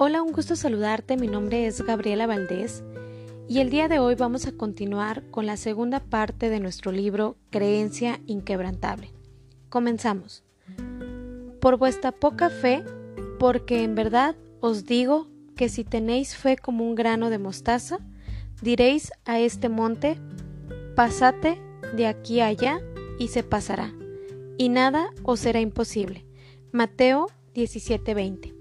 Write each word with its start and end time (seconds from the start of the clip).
Hola, 0.00 0.22
un 0.22 0.30
gusto 0.30 0.54
saludarte. 0.54 1.16
Mi 1.16 1.26
nombre 1.26 1.66
es 1.66 1.82
Gabriela 1.82 2.28
Valdés 2.28 2.84
y 3.48 3.58
el 3.58 3.68
día 3.68 3.88
de 3.88 3.98
hoy 3.98 4.14
vamos 4.14 4.46
a 4.46 4.52
continuar 4.52 5.24
con 5.32 5.44
la 5.44 5.56
segunda 5.56 5.98
parte 5.98 6.50
de 6.50 6.60
nuestro 6.60 6.92
libro 6.92 7.36
Creencia 7.50 8.20
Inquebrantable. 8.26 9.12
Comenzamos. 9.68 10.44
Por 11.60 11.78
vuestra 11.78 12.12
poca 12.12 12.48
fe, 12.48 12.84
porque 13.40 13.82
en 13.82 13.96
verdad 13.96 14.36
os 14.60 14.84
digo 14.84 15.26
que 15.56 15.68
si 15.68 15.82
tenéis 15.82 16.36
fe 16.36 16.56
como 16.56 16.84
un 16.84 16.94
grano 16.94 17.28
de 17.28 17.38
mostaza, 17.38 17.98
diréis 18.62 19.10
a 19.24 19.40
este 19.40 19.68
monte, 19.68 20.16
pasate 20.94 21.60
de 21.96 22.06
aquí 22.06 22.38
a 22.38 22.46
allá 22.46 22.80
y 23.18 23.28
se 23.28 23.42
pasará, 23.42 23.92
y 24.58 24.68
nada 24.68 25.10
os 25.24 25.40
será 25.40 25.58
imposible. 25.60 26.24
Mateo 26.70 27.26
17:20 27.52 28.57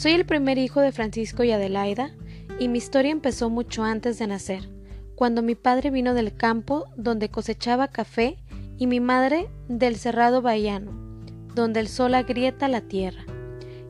Soy 0.00 0.12
el 0.12 0.24
primer 0.24 0.56
hijo 0.56 0.80
de 0.80 0.92
Francisco 0.92 1.44
y 1.44 1.50
Adelaida, 1.50 2.10
y 2.58 2.68
mi 2.68 2.78
historia 2.78 3.10
empezó 3.10 3.50
mucho 3.50 3.84
antes 3.84 4.18
de 4.18 4.26
nacer, 4.26 4.70
cuando 5.14 5.42
mi 5.42 5.54
padre 5.54 5.90
vino 5.90 6.14
del 6.14 6.34
campo 6.34 6.86
donde 6.96 7.28
cosechaba 7.28 7.88
café 7.88 8.38
y 8.78 8.86
mi 8.86 8.98
madre 8.98 9.50
del 9.68 9.96
cerrado 9.96 10.40
bahiano, 10.40 10.90
donde 11.54 11.80
el 11.80 11.88
sol 11.88 12.14
agrieta 12.14 12.66
la 12.66 12.80
tierra. 12.80 13.26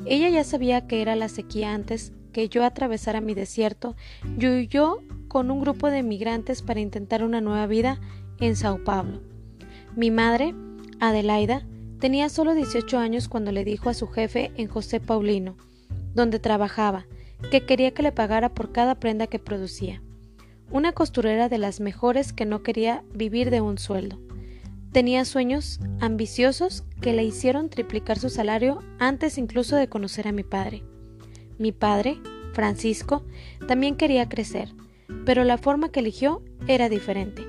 Ella 0.04 0.28
ya 0.30 0.42
sabía 0.42 0.88
que 0.88 1.00
era 1.00 1.14
la 1.14 1.28
sequía 1.28 1.72
antes 1.74 2.12
que 2.32 2.48
yo 2.48 2.64
atravesara 2.64 3.20
mi 3.20 3.34
desierto 3.34 3.94
y 4.36 4.48
huyó 4.48 5.04
con 5.28 5.48
un 5.52 5.60
grupo 5.60 5.92
de 5.92 6.02
migrantes 6.02 6.60
para 6.60 6.80
intentar 6.80 7.22
una 7.22 7.40
nueva 7.40 7.68
vida 7.68 8.00
en 8.40 8.56
Sao 8.56 8.82
Paulo. 8.82 9.20
Mi 9.94 10.10
madre, 10.10 10.56
Adelaida, 10.98 11.64
tenía 12.00 12.28
solo 12.30 12.54
18 12.54 12.98
años 12.98 13.28
cuando 13.28 13.52
le 13.52 13.64
dijo 13.64 13.88
a 13.88 13.94
su 13.94 14.08
jefe 14.08 14.50
en 14.56 14.66
José 14.66 14.98
Paulino, 14.98 15.54
donde 16.14 16.38
trabajaba, 16.38 17.06
que 17.50 17.64
quería 17.64 17.92
que 17.92 18.02
le 18.02 18.12
pagara 18.12 18.54
por 18.54 18.72
cada 18.72 18.94
prenda 18.96 19.26
que 19.26 19.38
producía. 19.38 20.02
Una 20.70 20.92
costurera 20.92 21.48
de 21.48 21.58
las 21.58 21.80
mejores 21.80 22.32
que 22.32 22.44
no 22.44 22.62
quería 22.62 23.02
vivir 23.12 23.50
de 23.50 23.60
un 23.60 23.78
sueldo. 23.78 24.20
Tenía 24.92 25.24
sueños 25.24 25.80
ambiciosos 26.00 26.84
que 27.00 27.12
le 27.12 27.24
hicieron 27.24 27.70
triplicar 27.70 28.18
su 28.18 28.28
salario 28.28 28.82
antes 28.98 29.38
incluso 29.38 29.76
de 29.76 29.88
conocer 29.88 30.28
a 30.28 30.32
mi 30.32 30.42
padre. 30.42 30.82
Mi 31.58 31.72
padre, 31.72 32.18
Francisco, 32.52 33.24
también 33.68 33.96
quería 33.96 34.28
crecer, 34.28 34.74
pero 35.24 35.44
la 35.44 35.58
forma 35.58 35.90
que 35.90 36.00
eligió 36.00 36.42
era 36.66 36.88
diferente. 36.88 37.46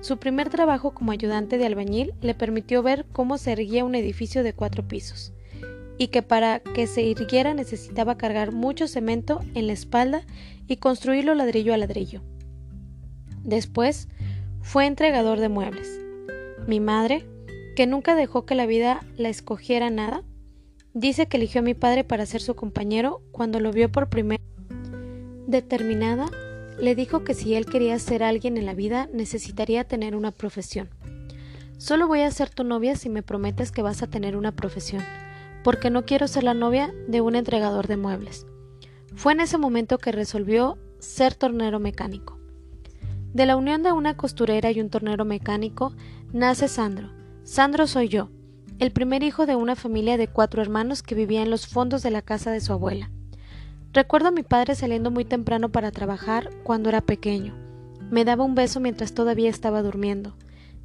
Su 0.00 0.16
primer 0.16 0.48
trabajo 0.48 0.92
como 0.92 1.12
ayudante 1.12 1.58
de 1.58 1.66
albañil 1.66 2.14
le 2.22 2.34
permitió 2.34 2.82
ver 2.82 3.06
cómo 3.12 3.36
se 3.36 3.52
erguía 3.52 3.84
un 3.84 3.94
edificio 3.94 4.42
de 4.42 4.54
cuatro 4.54 4.88
pisos, 4.88 5.32
y 6.00 6.08
que 6.08 6.22
para 6.22 6.60
que 6.60 6.86
se 6.86 7.02
irguiera 7.02 7.52
necesitaba 7.52 8.16
cargar 8.16 8.52
mucho 8.52 8.88
cemento 8.88 9.40
en 9.52 9.66
la 9.66 9.74
espalda 9.74 10.22
y 10.66 10.78
construirlo 10.78 11.34
ladrillo 11.34 11.74
a 11.74 11.76
ladrillo. 11.76 12.22
Después 13.44 14.08
fue 14.62 14.86
entregador 14.86 15.40
de 15.40 15.50
muebles. 15.50 16.00
Mi 16.66 16.80
madre, 16.80 17.26
que 17.76 17.86
nunca 17.86 18.14
dejó 18.14 18.46
que 18.46 18.54
la 18.54 18.64
vida 18.64 19.04
la 19.18 19.28
escogiera 19.28 19.90
nada, 19.90 20.24
dice 20.94 21.26
que 21.26 21.36
eligió 21.36 21.60
a 21.60 21.64
mi 21.64 21.74
padre 21.74 22.02
para 22.02 22.24
ser 22.24 22.40
su 22.40 22.54
compañero 22.54 23.20
cuando 23.30 23.60
lo 23.60 23.70
vio 23.70 23.92
por 23.92 24.08
primera 24.08 24.42
Determinada, 25.48 26.30
le 26.80 26.94
dijo 26.94 27.24
que 27.24 27.34
si 27.34 27.54
él 27.56 27.66
quería 27.66 27.98
ser 27.98 28.22
alguien 28.22 28.56
en 28.56 28.64
la 28.64 28.72
vida 28.72 29.10
necesitaría 29.12 29.84
tener 29.84 30.16
una 30.16 30.30
profesión. 30.30 30.88
Solo 31.76 32.08
voy 32.08 32.22
a 32.22 32.30
ser 32.30 32.48
tu 32.48 32.64
novia 32.64 32.96
si 32.96 33.10
me 33.10 33.22
prometes 33.22 33.70
que 33.70 33.82
vas 33.82 34.02
a 34.02 34.06
tener 34.06 34.34
una 34.34 34.52
profesión, 34.52 35.02
porque 35.62 35.90
no 35.90 36.04
quiero 36.04 36.28
ser 36.28 36.44
la 36.44 36.54
novia 36.54 36.92
de 37.08 37.20
un 37.20 37.36
entregador 37.36 37.86
de 37.86 37.96
muebles. 37.96 38.46
Fue 39.14 39.32
en 39.32 39.40
ese 39.40 39.58
momento 39.58 39.98
que 39.98 40.12
resolvió 40.12 40.78
ser 40.98 41.34
tornero 41.34 41.80
mecánico. 41.80 42.38
De 43.32 43.46
la 43.46 43.56
unión 43.56 43.82
de 43.82 43.92
una 43.92 44.16
costurera 44.16 44.70
y 44.70 44.80
un 44.80 44.90
tornero 44.90 45.24
mecánico 45.24 45.94
nace 46.32 46.68
Sandro. 46.68 47.10
Sandro 47.44 47.86
soy 47.86 48.08
yo, 48.08 48.30
el 48.78 48.92
primer 48.92 49.22
hijo 49.22 49.46
de 49.46 49.56
una 49.56 49.76
familia 49.76 50.16
de 50.16 50.26
cuatro 50.26 50.62
hermanos 50.62 51.02
que 51.02 51.14
vivía 51.14 51.42
en 51.42 51.50
los 51.50 51.66
fondos 51.66 52.02
de 52.02 52.10
la 52.10 52.22
casa 52.22 52.50
de 52.50 52.60
su 52.60 52.72
abuela. 52.72 53.10
Recuerdo 53.92 54.28
a 54.28 54.32
mi 54.32 54.42
padre 54.42 54.74
saliendo 54.74 55.10
muy 55.10 55.24
temprano 55.24 55.70
para 55.70 55.90
trabajar 55.90 56.50
cuando 56.62 56.88
era 56.88 57.00
pequeño. 57.00 57.54
Me 58.10 58.24
daba 58.24 58.44
un 58.44 58.54
beso 58.54 58.80
mientras 58.80 59.12
todavía 59.12 59.50
estaba 59.50 59.82
durmiendo. 59.82 60.36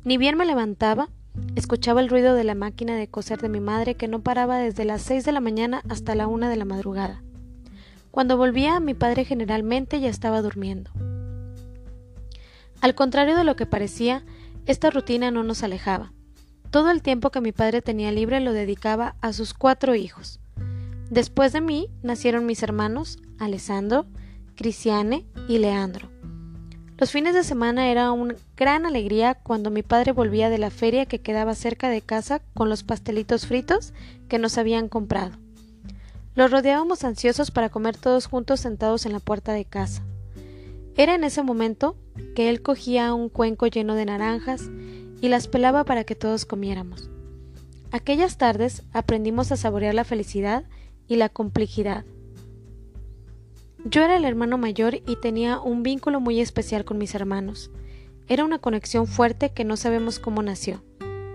Ni 0.03 0.17
bien 0.17 0.37
me 0.37 0.45
levantaba, 0.45 1.09
escuchaba 1.55 2.01
el 2.01 2.09
ruido 2.09 2.35
de 2.35 2.43
la 2.43 2.55
máquina 2.55 2.95
de 2.95 3.07
coser 3.07 3.41
de 3.41 3.49
mi 3.49 3.59
madre 3.59 3.95
que 3.95 4.07
no 4.07 4.21
paraba 4.21 4.57
desde 4.57 4.85
las 4.85 5.01
seis 5.01 5.25
de 5.25 5.31
la 5.31 5.39
mañana 5.39 5.81
hasta 5.89 6.15
la 6.15 6.27
una 6.27 6.49
de 6.49 6.57
la 6.57 6.65
madrugada. 6.65 7.21
Cuando 8.11 8.37
volvía, 8.37 8.79
mi 8.79 8.93
padre 8.93 9.25
generalmente 9.25 9.99
ya 9.99 10.09
estaba 10.09 10.41
durmiendo. 10.41 10.91
Al 12.81 12.95
contrario 12.95 13.35
de 13.35 13.43
lo 13.43 13.55
que 13.55 13.65
parecía, 13.65 14.23
esta 14.65 14.89
rutina 14.89 15.31
no 15.31 15.43
nos 15.43 15.63
alejaba. 15.63 16.13
Todo 16.71 16.91
el 16.91 17.01
tiempo 17.01 17.29
que 17.29 17.41
mi 17.41 17.51
padre 17.51 17.81
tenía 17.81 18.11
libre 18.11 18.39
lo 18.39 18.53
dedicaba 18.53 19.15
a 19.21 19.33
sus 19.33 19.53
cuatro 19.53 19.95
hijos. 19.95 20.39
Después 21.09 21.53
de 21.53 21.61
mí 21.61 21.89
nacieron 22.03 22.45
mis 22.45 22.63
hermanos 22.63 23.19
Alessandro, 23.39 24.05
Cristiane 24.55 25.25
y 25.47 25.59
Leandro. 25.59 26.09
Los 26.97 27.11
fines 27.11 27.33
de 27.33 27.43
semana 27.43 27.89
era 27.89 28.11
una 28.11 28.35
gran 28.57 28.85
alegría 28.85 29.35
cuando 29.35 29.69
mi 29.69 29.83
padre 29.83 30.11
volvía 30.11 30.49
de 30.49 30.57
la 30.57 30.69
feria 30.69 31.05
que 31.05 31.19
quedaba 31.19 31.55
cerca 31.55 31.89
de 31.89 32.01
casa 32.01 32.41
con 32.53 32.69
los 32.69 32.83
pastelitos 32.83 33.45
fritos 33.45 33.93
que 34.29 34.39
nos 34.39 34.57
habían 34.57 34.87
comprado. 34.87 35.37
Los 36.35 36.51
rodeábamos 36.51 37.03
ansiosos 37.03 37.51
para 37.51 37.69
comer 37.69 37.97
todos 37.97 38.27
juntos 38.27 38.59
sentados 38.59 39.05
en 39.05 39.13
la 39.13 39.19
puerta 39.19 39.53
de 39.53 39.65
casa. 39.65 40.03
Era 40.97 41.15
en 41.15 41.23
ese 41.23 41.43
momento 41.43 41.95
que 42.35 42.49
él 42.49 42.61
cogía 42.61 43.13
un 43.13 43.29
cuenco 43.29 43.67
lleno 43.67 43.95
de 43.95 44.05
naranjas 44.05 44.69
y 45.21 45.29
las 45.29 45.47
pelaba 45.47 45.83
para 45.83 46.03
que 46.03 46.15
todos 46.15 46.45
comiéramos. 46.45 47.09
Aquellas 47.91 48.37
tardes 48.37 48.83
aprendimos 48.93 49.51
a 49.51 49.57
saborear 49.57 49.93
la 49.93 50.03
felicidad 50.03 50.65
y 51.07 51.15
la 51.15 51.29
complejidad. 51.29 52.05
Yo 53.85 54.01
era 54.01 54.17
el 54.17 54.25
hermano 54.25 54.57
mayor 54.57 54.95
y 54.95 55.15
tenía 55.21 55.59
un 55.59 55.83
vínculo 55.83 56.19
muy 56.19 56.41
especial 56.41 56.85
con 56.85 56.97
mis 56.97 57.13
hermanos. 57.15 57.71
Era 58.27 58.43
una 58.43 58.59
conexión 58.59 59.07
fuerte 59.07 59.51
que 59.51 59.63
no 59.63 59.77
sabemos 59.77 60.19
cómo 60.19 60.41
nació, 60.41 60.83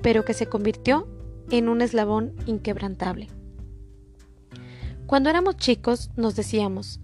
pero 0.02 0.24
que 0.24 0.34
se 0.34 0.46
convirtió 0.46 1.06
en 1.50 1.68
un 1.68 1.82
eslabón 1.82 2.34
inquebrantable. 2.46 3.28
Cuando 5.06 5.30
éramos 5.30 5.56
chicos 5.56 6.10
nos 6.16 6.36
decíamos, 6.36 7.00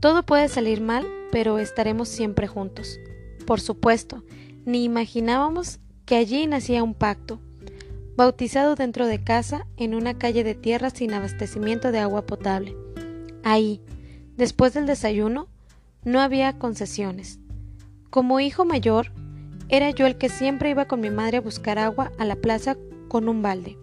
todo 0.00 0.24
puede 0.24 0.48
salir 0.48 0.80
mal, 0.80 1.06
pero 1.30 1.58
estaremos 1.58 2.08
siempre 2.08 2.46
juntos. 2.46 2.98
Por 3.46 3.60
supuesto, 3.60 4.24
ni 4.64 4.84
imaginábamos 4.84 5.80
que 6.06 6.16
allí 6.16 6.46
nacía 6.46 6.82
un 6.82 6.94
pacto, 6.94 7.40
bautizado 8.16 8.74
dentro 8.74 9.06
de 9.06 9.22
casa 9.22 9.66
en 9.76 9.94
una 9.94 10.18
calle 10.18 10.44
de 10.44 10.54
tierra 10.54 10.90
sin 10.90 11.12
abastecimiento 11.12 11.92
de 11.92 11.98
agua 11.98 12.26
potable. 12.26 12.76
Ahí, 13.44 13.82
después 14.36 14.74
del 14.74 14.86
desayuno, 14.86 15.48
no 16.04 16.20
había 16.20 16.58
concesiones. 16.58 17.38
Como 18.10 18.40
hijo 18.40 18.64
mayor, 18.64 19.12
era 19.68 19.90
yo 19.90 20.04
el 20.06 20.18
que 20.18 20.28
siempre 20.28 20.70
iba 20.70 20.86
con 20.86 21.00
mi 21.00 21.10
madre 21.10 21.36
a 21.36 21.40
buscar 21.40 21.78
agua 21.78 22.10
a 22.18 22.24
la 22.24 22.34
plaza 22.34 22.76
con 23.06 23.28
un 23.28 23.40
balde. 23.40 23.78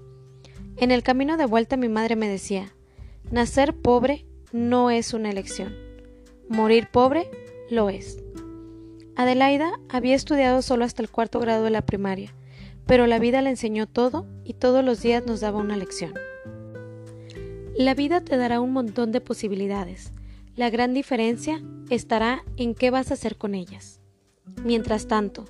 En 0.76 0.92
el 0.92 1.02
camino 1.02 1.38
de 1.38 1.46
vuelta 1.46 1.78
mi 1.78 1.88
madre 1.88 2.18
me 2.18 2.28
decía, 2.28 2.74
nacer 3.32 3.74
pobre 3.74 4.26
no 4.52 4.92
es 4.92 5.14
una 5.14 5.30
elección, 5.30 5.74
morir 6.50 6.90
pobre 6.92 7.32
lo 7.70 7.90
es. 7.90 8.22
Adelaida 9.16 9.72
había 9.88 10.16
estudiado 10.16 10.62
solo 10.62 10.84
hasta 10.84 11.02
el 11.02 11.10
cuarto 11.10 11.40
grado 11.40 11.64
de 11.64 11.72
la 11.72 11.86
primaria, 11.86 12.34
pero 12.86 13.08
la 13.08 13.20
vida 13.20 13.42
le 13.42 13.50
enseñó 13.50 13.88
todo 13.88 14.28
y 14.44 14.56
todos 14.56 14.84
los 14.84 15.02
días 15.02 15.26
nos 15.26 15.40
daba 15.40 15.60
una 15.60 15.78
lección. 15.78 16.14
La 17.78 17.94
vida 17.94 18.20
te 18.22 18.36
dará 18.36 18.60
un 18.60 18.74
montón 18.74 19.14
de 19.14 19.22
posibilidades. 19.22 20.12
La 20.56 20.70
gran 20.70 20.94
diferencia 20.94 21.62
estará 21.90 22.44
en 22.58 22.76
qué 22.76 22.92
vas 22.92 23.12
a 23.12 23.14
hacer 23.14 23.38
con 23.38 23.56
ellas. 23.56 23.97
Mientras 24.64 25.08
tanto, 25.08 25.46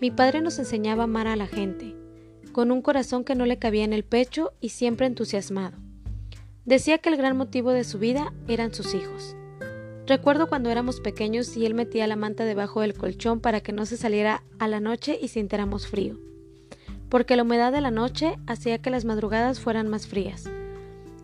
mi 0.00 0.10
padre 0.10 0.40
nos 0.40 0.58
enseñaba 0.58 1.02
a 1.02 1.04
amar 1.04 1.26
a 1.26 1.36
la 1.36 1.46
gente, 1.46 1.94
con 2.52 2.70
un 2.70 2.82
corazón 2.82 3.24
que 3.24 3.34
no 3.34 3.46
le 3.46 3.58
cabía 3.58 3.84
en 3.84 3.92
el 3.92 4.04
pecho 4.04 4.52
y 4.60 4.70
siempre 4.70 5.06
entusiasmado. 5.06 5.78
Decía 6.64 6.98
que 6.98 7.08
el 7.08 7.16
gran 7.16 7.36
motivo 7.36 7.70
de 7.70 7.84
su 7.84 7.98
vida 7.98 8.32
eran 8.48 8.74
sus 8.74 8.94
hijos. 8.94 9.36
Recuerdo 10.06 10.48
cuando 10.48 10.70
éramos 10.70 11.00
pequeños 11.00 11.56
y 11.56 11.66
él 11.66 11.74
metía 11.74 12.06
la 12.06 12.16
manta 12.16 12.44
debajo 12.44 12.80
del 12.80 12.94
colchón 12.94 13.40
para 13.40 13.60
que 13.60 13.72
no 13.72 13.86
se 13.86 13.96
saliera 13.96 14.42
a 14.58 14.68
la 14.68 14.80
noche 14.80 15.18
y 15.20 15.28
sintiéramos 15.28 15.86
frío 15.86 16.18
porque 17.08 17.36
la 17.36 17.42
humedad 17.42 17.72
de 17.72 17.80
la 17.80 17.90
noche 17.90 18.36
hacía 18.46 18.78
que 18.78 18.90
las 18.90 19.04
madrugadas 19.04 19.60
fueran 19.60 19.88
más 19.88 20.06
frías. 20.06 20.44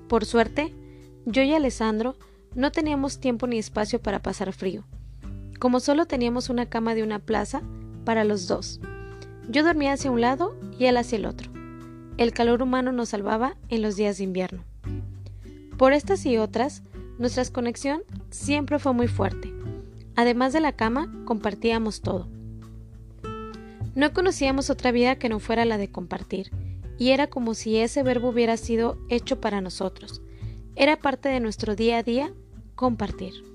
Por 0.09 0.25
suerte, 0.25 0.75
yo 1.27 1.43
y 1.43 1.53
Alessandro 1.55 2.17
no 2.55 2.71
teníamos 2.71 3.19
tiempo 3.19 3.47
ni 3.47 3.59
espacio 3.59 4.01
para 4.01 4.23
pasar 4.23 4.53
frío, 4.53 4.85
como 5.63 5.79
solo 5.79 6.07
teníamos 6.07 6.51
una 6.51 6.67
cama 6.67 6.97
de 6.97 7.05
una 7.05 7.21
plaza 7.21 7.63
para 8.05 8.25
los 8.25 8.49
dos. 8.49 8.81
Yo 9.49 9.63
dormía 9.63 9.93
hacia 9.93 10.11
un 10.11 10.21
lado 10.21 10.57
y 10.77 10.87
él 10.87 10.97
hacia 10.97 11.19
el 11.19 11.25
otro. 11.25 11.53
El 12.17 12.33
calor 12.33 12.63
humano 12.63 12.91
nos 12.91 13.11
salvaba 13.11 13.57
en 13.69 13.81
los 13.81 13.95
días 13.95 14.19
de 14.19 14.25
invierno. 14.25 14.65
Por 15.79 15.93
estas 15.93 16.27
y 16.27 16.37
otras, 16.37 16.83
nuestra 17.17 17.45
conexión 17.45 18.03
siempre 18.31 18.81
fue 18.81 18.93
muy 18.93 19.07
fuerte. 19.07 19.55
Además 20.17 20.53
de 20.53 20.59
la 20.59 20.73
cama, 20.73 21.15
compartíamos 21.27 22.01
todo. 22.01 22.27
No 23.95 24.13
conocíamos 24.13 24.69
otra 24.69 24.91
vida 24.91 25.15
que 25.15 25.29
no 25.29 25.39
fuera 25.39 25.65
la 25.65 25.79
de 25.79 25.93
compartir, 25.93 26.51
y 26.99 27.11
era 27.11 27.29
como 27.29 27.55
si 27.55 27.77
ese 27.77 28.03
verbo 28.03 28.31
hubiera 28.31 28.57
sido 28.57 28.99
hecho 29.09 29.41
para 29.41 29.61
nosotros. 29.61 30.23
Era 30.75 30.97
parte 30.97 31.29
de 31.29 31.39
nuestro 31.39 31.77
día 31.77 31.99
a 31.99 32.03
día 32.03 32.35
compartir. 32.75 33.52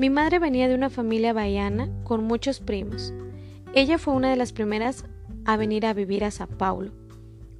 Mi 0.00 0.08
madre 0.08 0.38
venía 0.38 0.66
de 0.66 0.74
una 0.74 0.88
familia 0.88 1.34
bahiana 1.34 1.90
con 2.04 2.24
muchos 2.24 2.60
primos. 2.60 3.12
Ella 3.74 3.98
fue 3.98 4.14
una 4.14 4.30
de 4.30 4.36
las 4.36 4.50
primeras 4.50 5.04
a 5.44 5.58
venir 5.58 5.84
a 5.84 5.92
vivir 5.92 6.24
a 6.24 6.30
Sao 6.30 6.46
Paulo. 6.46 6.92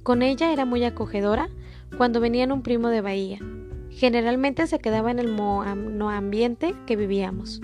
Con 0.01 0.23
ella 0.23 0.51
era 0.51 0.65
muy 0.65 0.83
acogedora 0.83 1.49
cuando 1.97 2.19
venían 2.19 2.51
un 2.51 2.63
primo 2.63 2.87
de 2.87 3.01
Bahía. 3.01 3.37
Generalmente 3.91 4.65
se 4.65 4.79
quedaba 4.79 5.11
en 5.11 5.19
el 5.19 5.39
ambiente 6.01 6.73
que 6.87 6.95
vivíamos. 6.95 7.61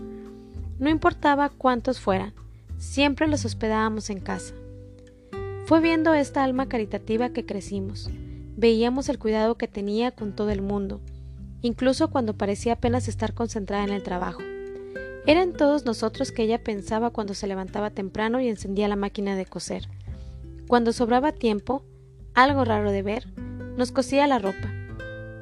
No 0.78 0.90
importaba 0.90 1.50
cuántos 1.50 2.00
fueran, 2.00 2.36
siempre 2.78 3.28
los 3.28 3.46
hospedábamos 3.46 4.12
en 4.12 4.20
casa. 4.20 4.54
Fue 5.66 5.82
viendo 5.82 6.14
esta 6.14 6.44
alma 6.44 6.70
caritativa 6.70 7.30
que 7.30 7.48
crecimos. 7.48 8.12
Veíamos 8.56 9.10
el 9.10 9.18
cuidado 9.18 9.56
que 9.56 9.68
tenía 9.68 10.12
con 10.12 10.36
todo 10.36 10.52
el 10.52 10.62
mundo, 10.62 11.02
incluso 11.64 12.12
cuando 12.12 12.38
parecía 12.38 12.74
apenas 12.74 13.08
estar 13.08 13.34
concentrada 13.34 13.84
en 13.84 13.90
el 13.90 14.04
trabajo. 14.04 14.44
Eran 15.28 15.52
todos 15.52 15.84
nosotros 15.84 16.32
que 16.32 16.44
ella 16.44 16.64
pensaba 16.64 17.10
cuando 17.10 17.34
se 17.34 17.48
levantaba 17.48 17.90
temprano 17.90 18.40
y 18.40 18.48
encendía 18.48 18.88
la 18.88 18.96
máquina 18.96 19.36
de 19.36 19.46
coser. 19.46 19.90
Cuando 20.70 20.94
sobraba 20.94 21.34
tiempo, 21.34 21.84
algo 22.34 22.64
raro 22.64 22.94
de 22.94 23.02
ver, 23.02 23.28
nos 23.76 23.92
cosía 23.92 24.26
la 24.26 24.40
ropa, 24.40 24.72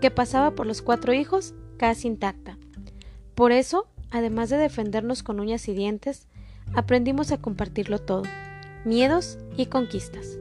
que 0.02 0.10
pasaba 0.10 0.56
por 0.56 0.66
los 0.66 0.82
cuatro 0.82 1.14
hijos 1.14 1.54
casi 1.78 2.08
intacta. 2.08 2.58
Por 3.36 3.52
eso, 3.52 3.88
además 4.10 4.50
de 4.50 4.58
defendernos 4.58 5.22
con 5.22 5.40
uñas 5.40 5.68
y 5.68 5.76
dientes, 5.76 6.28
aprendimos 6.74 7.32
a 7.32 7.38
compartirlo 7.38 8.00
todo, 8.00 8.24
miedos 8.86 9.38
y 9.56 9.68
conquistas. 9.68 10.40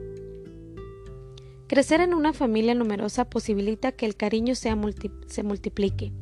Crecer 1.67 2.01
en 2.01 2.15
una 2.15 2.33
familia 2.33 2.73
numerosa 2.73 3.29
posibilita 3.29 3.91
que 3.91 4.07
el 4.07 4.15
cariño 4.15 4.55
se 4.55 4.73
multiplique. 4.73 6.13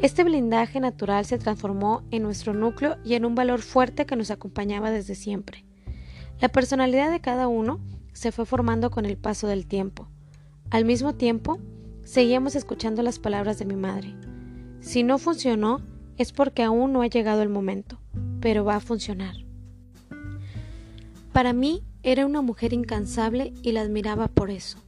Este 0.00 0.24
blindaje 0.24 0.80
natural 0.80 1.24
se 1.24 1.38
transformó 1.38 2.02
en 2.10 2.22
nuestro 2.22 2.52
núcleo 2.52 2.96
y 3.04 3.14
en 3.14 3.24
un 3.24 3.34
valor 3.34 3.62
fuerte 3.62 4.06
que 4.06 4.16
nos 4.16 4.30
acompañaba 4.30 4.90
desde 4.90 5.14
siempre. 5.14 5.64
La 6.40 6.48
personalidad 6.48 7.10
de 7.10 7.20
cada 7.20 7.48
uno 7.48 7.80
se 8.12 8.32
fue 8.32 8.44
formando 8.44 8.90
con 8.90 9.06
el 9.06 9.16
paso 9.16 9.46
del 9.46 9.66
tiempo. 9.66 10.08
Al 10.70 10.84
mismo 10.84 11.14
tiempo, 11.14 11.58
seguíamos 12.02 12.56
escuchando 12.56 13.02
las 13.02 13.18
palabras 13.18 13.58
de 13.58 13.64
mi 13.64 13.76
madre. 13.76 14.14
Si 14.80 15.02
no 15.02 15.18
funcionó, 15.18 15.80
es 16.18 16.32
porque 16.32 16.62
aún 16.62 16.92
no 16.92 17.02
ha 17.02 17.06
llegado 17.06 17.42
el 17.42 17.48
momento, 17.48 18.00
pero 18.40 18.64
va 18.64 18.76
a 18.76 18.80
funcionar. 18.80 19.36
Para 21.32 21.52
mí 21.52 21.82
era 22.02 22.26
una 22.26 22.42
mujer 22.42 22.72
incansable 22.72 23.54
y 23.62 23.72
la 23.72 23.80
admiraba 23.80 24.28
por 24.28 24.50
eso. 24.50 24.78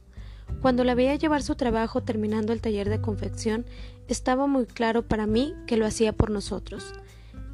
Cuando 0.61 0.83
la 0.83 0.95
veía 0.95 1.15
llevar 1.15 1.43
su 1.43 1.55
trabajo 1.55 2.03
terminando 2.03 2.53
el 2.53 2.61
taller 2.61 2.89
de 2.89 3.01
confección, 3.01 3.65
estaba 4.07 4.47
muy 4.47 4.65
claro 4.65 5.07
para 5.07 5.27
mí 5.27 5.53
que 5.65 5.77
lo 5.77 5.85
hacía 5.85 6.13
por 6.13 6.29
nosotros. 6.29 6.93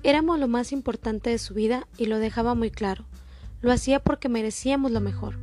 Éramos 0.04 0.40
lo 0.40 0.48
más 0.48 0.72
importante 0.72 1.30
de 1.30 1.38
su 1.38 1.54
vida 1.54 1.88
y 1.98 2.08
lo 2.08 2.20
dejaba 2.20 2.56
muy 2.56 2.72
claro. 2.72 3.06
Lo 3.62 3.72
hacía 3.72 4.00
porque 4.00 4.30
merecíamos 4.30 4.92
lo 4.92 5.00
mejor. 5.00 5.38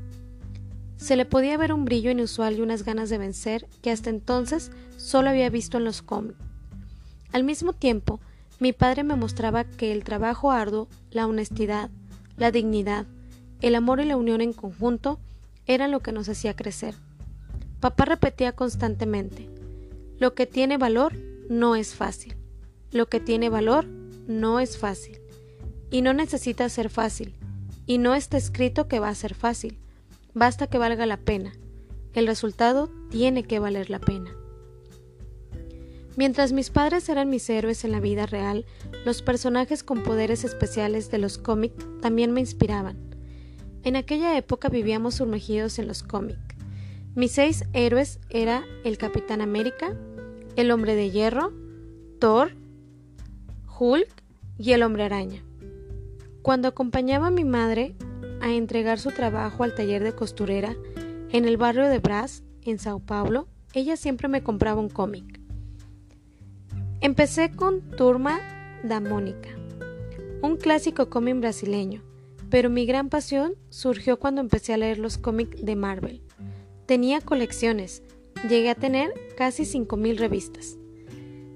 Se 0.96 1.16
le 1.16 1.24
podía 1.24 1.56
ver 1.56 1.72
un 1.72 1.86
brillo 1.86 2.10
inusual 2.10 2.58
y 2.58 2.60
unas 2.60 2.84
ganas 2.84 3.08
de 3.08 3.18
vencer 3.18 3.66
que 3.80 3.90
hasta 3.90 4.10
entonces 4.10 4.70
solo 4.98 5.30
había 5.30 5.48
visto 5.48 5.78
en 5.78 5.84
los 5.84 6.02
cómics. 6.02 6.36
Al 7.32 7.44
mismo 7.44 7.72
tiempo, 7.72 8.20
mi 8.58 8.72
padre 8.72 9.04
me 9.04 9.16
mostraba 9.16 9.64
que 9.64 9.92
el 9.92 10.04
trabajo 10.04 10.50
arduo, 10.50 10.88
la 11.10 11.26
honestidad, 11.26 11.90
la 12.36 12.50
dignidad, 12.50 13.06
el 13.62 13.74
amor 13.74 14.00
y 14.00 14.04
la 14.04 14.16
unión 14.16 14.42
en 14.42 14.52
conjunto 14.52 15.18
eran 15.66 15.90
lo 15.90 16.00
que 16.00 16.12
nos 16.12 16.28
hacía 16.28 16.54
crecer. 16.54 16.94
Papá 17.80 18.04
repetía 18.04 18.52
constantemente, 18.52 19.48
lo 20.20 20.34
que 20.34 20.46
tiene 20.46 20.76
valor 20.76 21.14
no 21.48 21.76
es 21.76 21.94
fácil. 21.94 22.36
Lo 22.92 23.06
que 23.06 23.20
tiene 23.20 23.48
valor 23.48 23.86
no 23.86 24.60
es 24.60 24.76
fácil. 24.76 25.18
Y 25.90 26.02
no 26.02 26.12
necesita 26.12 26.68
ser 26.68 26.90
fácil. 26.90 27.34
Y 27.86 27.96
no 27.96 28.14
está 28.14 28.36
escrito 28.36 28.86
que 28.86 29.00
va 29.00 29.08
a 29.08 29.14
ser 29.14 29.34
fácil. 29.34 29.78
Basta 30.34 30.66
que 30.66 30.76
valga 30.76 31.06
la 31.06 31.16
pena. 31.16 31.54
El 32.12 32.26
resultado 32.26 32.90
tiene 33.10 33.44
que 33.44 33.60
valer 33.60 33.88
la 33.88 33.98
pena. 33.98 34.30
Mientras 36.16 36.52
mis 36.52 36.68
padres 36.68 37.08
eran 37.08 37.30
mis 37.30 37.48
héroes 37.48 37.82
en 37.84 37.92
la 37.92 38.00
vida 38.00 38.26
real, 38.26 38.66
los 39.06 39.22
personajes 39.22 39.82
con 39.82 40.02
poderes 40.02 40.44
especiales 40.44 41.10
de 41.10 41.16
los 41.16 41.38
cómics 41.38 41.82
también 42.02 42.32
me 42.32 42.40
inspiraban. 42.40 42.98
En 43.84 43.96
aquella 43.96 44.36
época 44.36 44.68
vivíamos 44.68 45.14
sumergidos 45.14 45.78
en 45.78 45.88
los 45.88 46.02
cómics. 46.02 46.49
Mis 47.14 47.32
seis 47.32 47.64
héroes 47.72 48.20
eran 48.30 48.62
el 48.84 48.96
Capitán 48.96 49.40
América, 49.40 49.96
el 50.56 50.70
Hombre 50.70 50.94
de 50.94 51.10
Hierro, 51.10 51.52
Thor, 52.20 52.52
Hulk 53.78 54.08
y 54.58 54.72
el 54.72 54.82
Hombre 54.82 55.04
Araña. 55.04 55.42
Cuando 56.42 56.68
acompañaba 56.68 57.26
a 57.26 57.32
mi 57.32 57.44
madre 57.44 57.96
a 58.40 58.52
entregar 58.52 58.98
su 58.98 59.10
trabajo 59.10 59.64
al 59.64 59.74
taller 59.74 60.04
de 60.04 60.14
costurera 60.14 60.76
en 61.30 61.44
el 61.46 61.56
barrio 61.56 61.88
de 61.88 61.98
Brás, 61.98 62.44
en 62.62 62.78
Sao 62.78 63.00
Paulo, 63.00 63.48
ella 63.74 63.96
siempre 63.96 64.28
me 64.28 64.42
compraba 64.42 64.80
un 64.80 64.88
cómic. 64.88 65.40
Empecé 67.00 67.50
con 67.50 67.80
Turma 67.90 68.38
da 68.84 69.00
Mônica, 69.00 69.48
un 70.42 70.56
clásico 70.56 71.10
cómic 71.10 71.40
brasileño 71.40 72.02
pero 72.50 72.68
mi 72.68 72.84
gran 72.84 73.08
pasión 73.08 73.54
surgió 73.70 74.18
cuando 74.18 74.40
empecé 74.40 74.74
a 74.74 74.76
leer 74.76 74.98
los 74.98 75.16
cómics 75.16 75.64
de 75.64 75.76
Marvel. 75.76 76.20
Tenía 76.90 77.20
colecciones, 77.20 78.02
llegué 78.48 78.68
a 78.68 78.74
tener 78.74 79.14
casi 79.36 79.62
5.000 79.62 80.18
revistas. 80.18 80.76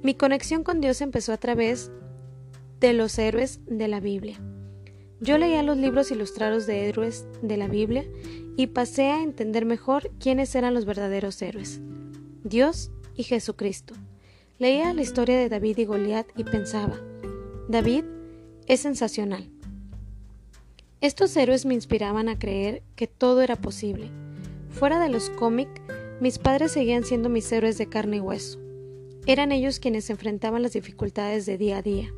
Mi 0.00 0.14
conexión 0.14 0.62
con 0.62 0.80
Dios 0.80 1.00
empezó 1.00 1.32
a 1.32 1.38
través 1.38 1.90
de 2.78 2.92
los 2.92 3.18
héroes 3.18 3.58
de 3.66 3.88
la 3.88 3.98
Biblia. 3.98 4.38
Yo 5.18 5.36
leía 5.36 5.64
los 5.64 5.76
libros 5.76 6.12
ilustrados 6.12 6.68
de 6.68 6.88
héroes 6.88 7.26
de 7.42 7.56
la 7.56 7.66
Biblia 7.66 8.04
y 8.56 8.68
pasé 8.68 9.06
a 9.06 9.24
entender 9.24 9.64
mejor 9.64 10.12
quiénes 10.20 10.54
eran 10.54 10.72
los 10.72 10.84
verdaderos 10.84 11.42
héroes, 11.42 11.80
Dios 12.44 12.92
y 13.16 13.24
Jesucristo. 13.24 13.94
Leía 14.60 14.94
la 14.94 15.02
historia 15.02 15.36
de 15.36 15.48
David 15.48 15.78
y 15.78 15.84
Goliat 15.84 16.28
y 16.36 16.44
pensaba, 16.44 17.00
David 17.68 18.04
es 18.68 18.78
sensacional. 18.78 19.50
Estos 21.00 21.36
héroes 21.36 21.66
me 21.66 21.74
inspiraban 21.74 22.28
a 22.28 22.38
creer 22.38 22.84
que 22.94 23.08
todo 23.08 23.42
era 23.42 23.56
posible. 23.56 24.12
Fuera 24.74 24.98
de 24.98 25.08
los 25.08 25.30
cómics, 25.30 25.80
mis 26.20 26.40
padres 26.40 26.72
seguían 26.72 27.04
siendo 27.04 27.28
mis 27.28 27.50
héroes 27.52 27.78
de 27.78 27.86
carne 27.86 28.16
y 28.16 28.20
hueso. 28.20 28.58
Eran 29.24 29.52
ellos 29.52 29.78
quienes 29.78 30.10
enfrentaban 30.10 30.62
las 30.62 30.72
dificultades 30.72 31.46
de 31.46 31.56
día 31.56 31.78
a 31.78 31.82
día. 31.82 32.12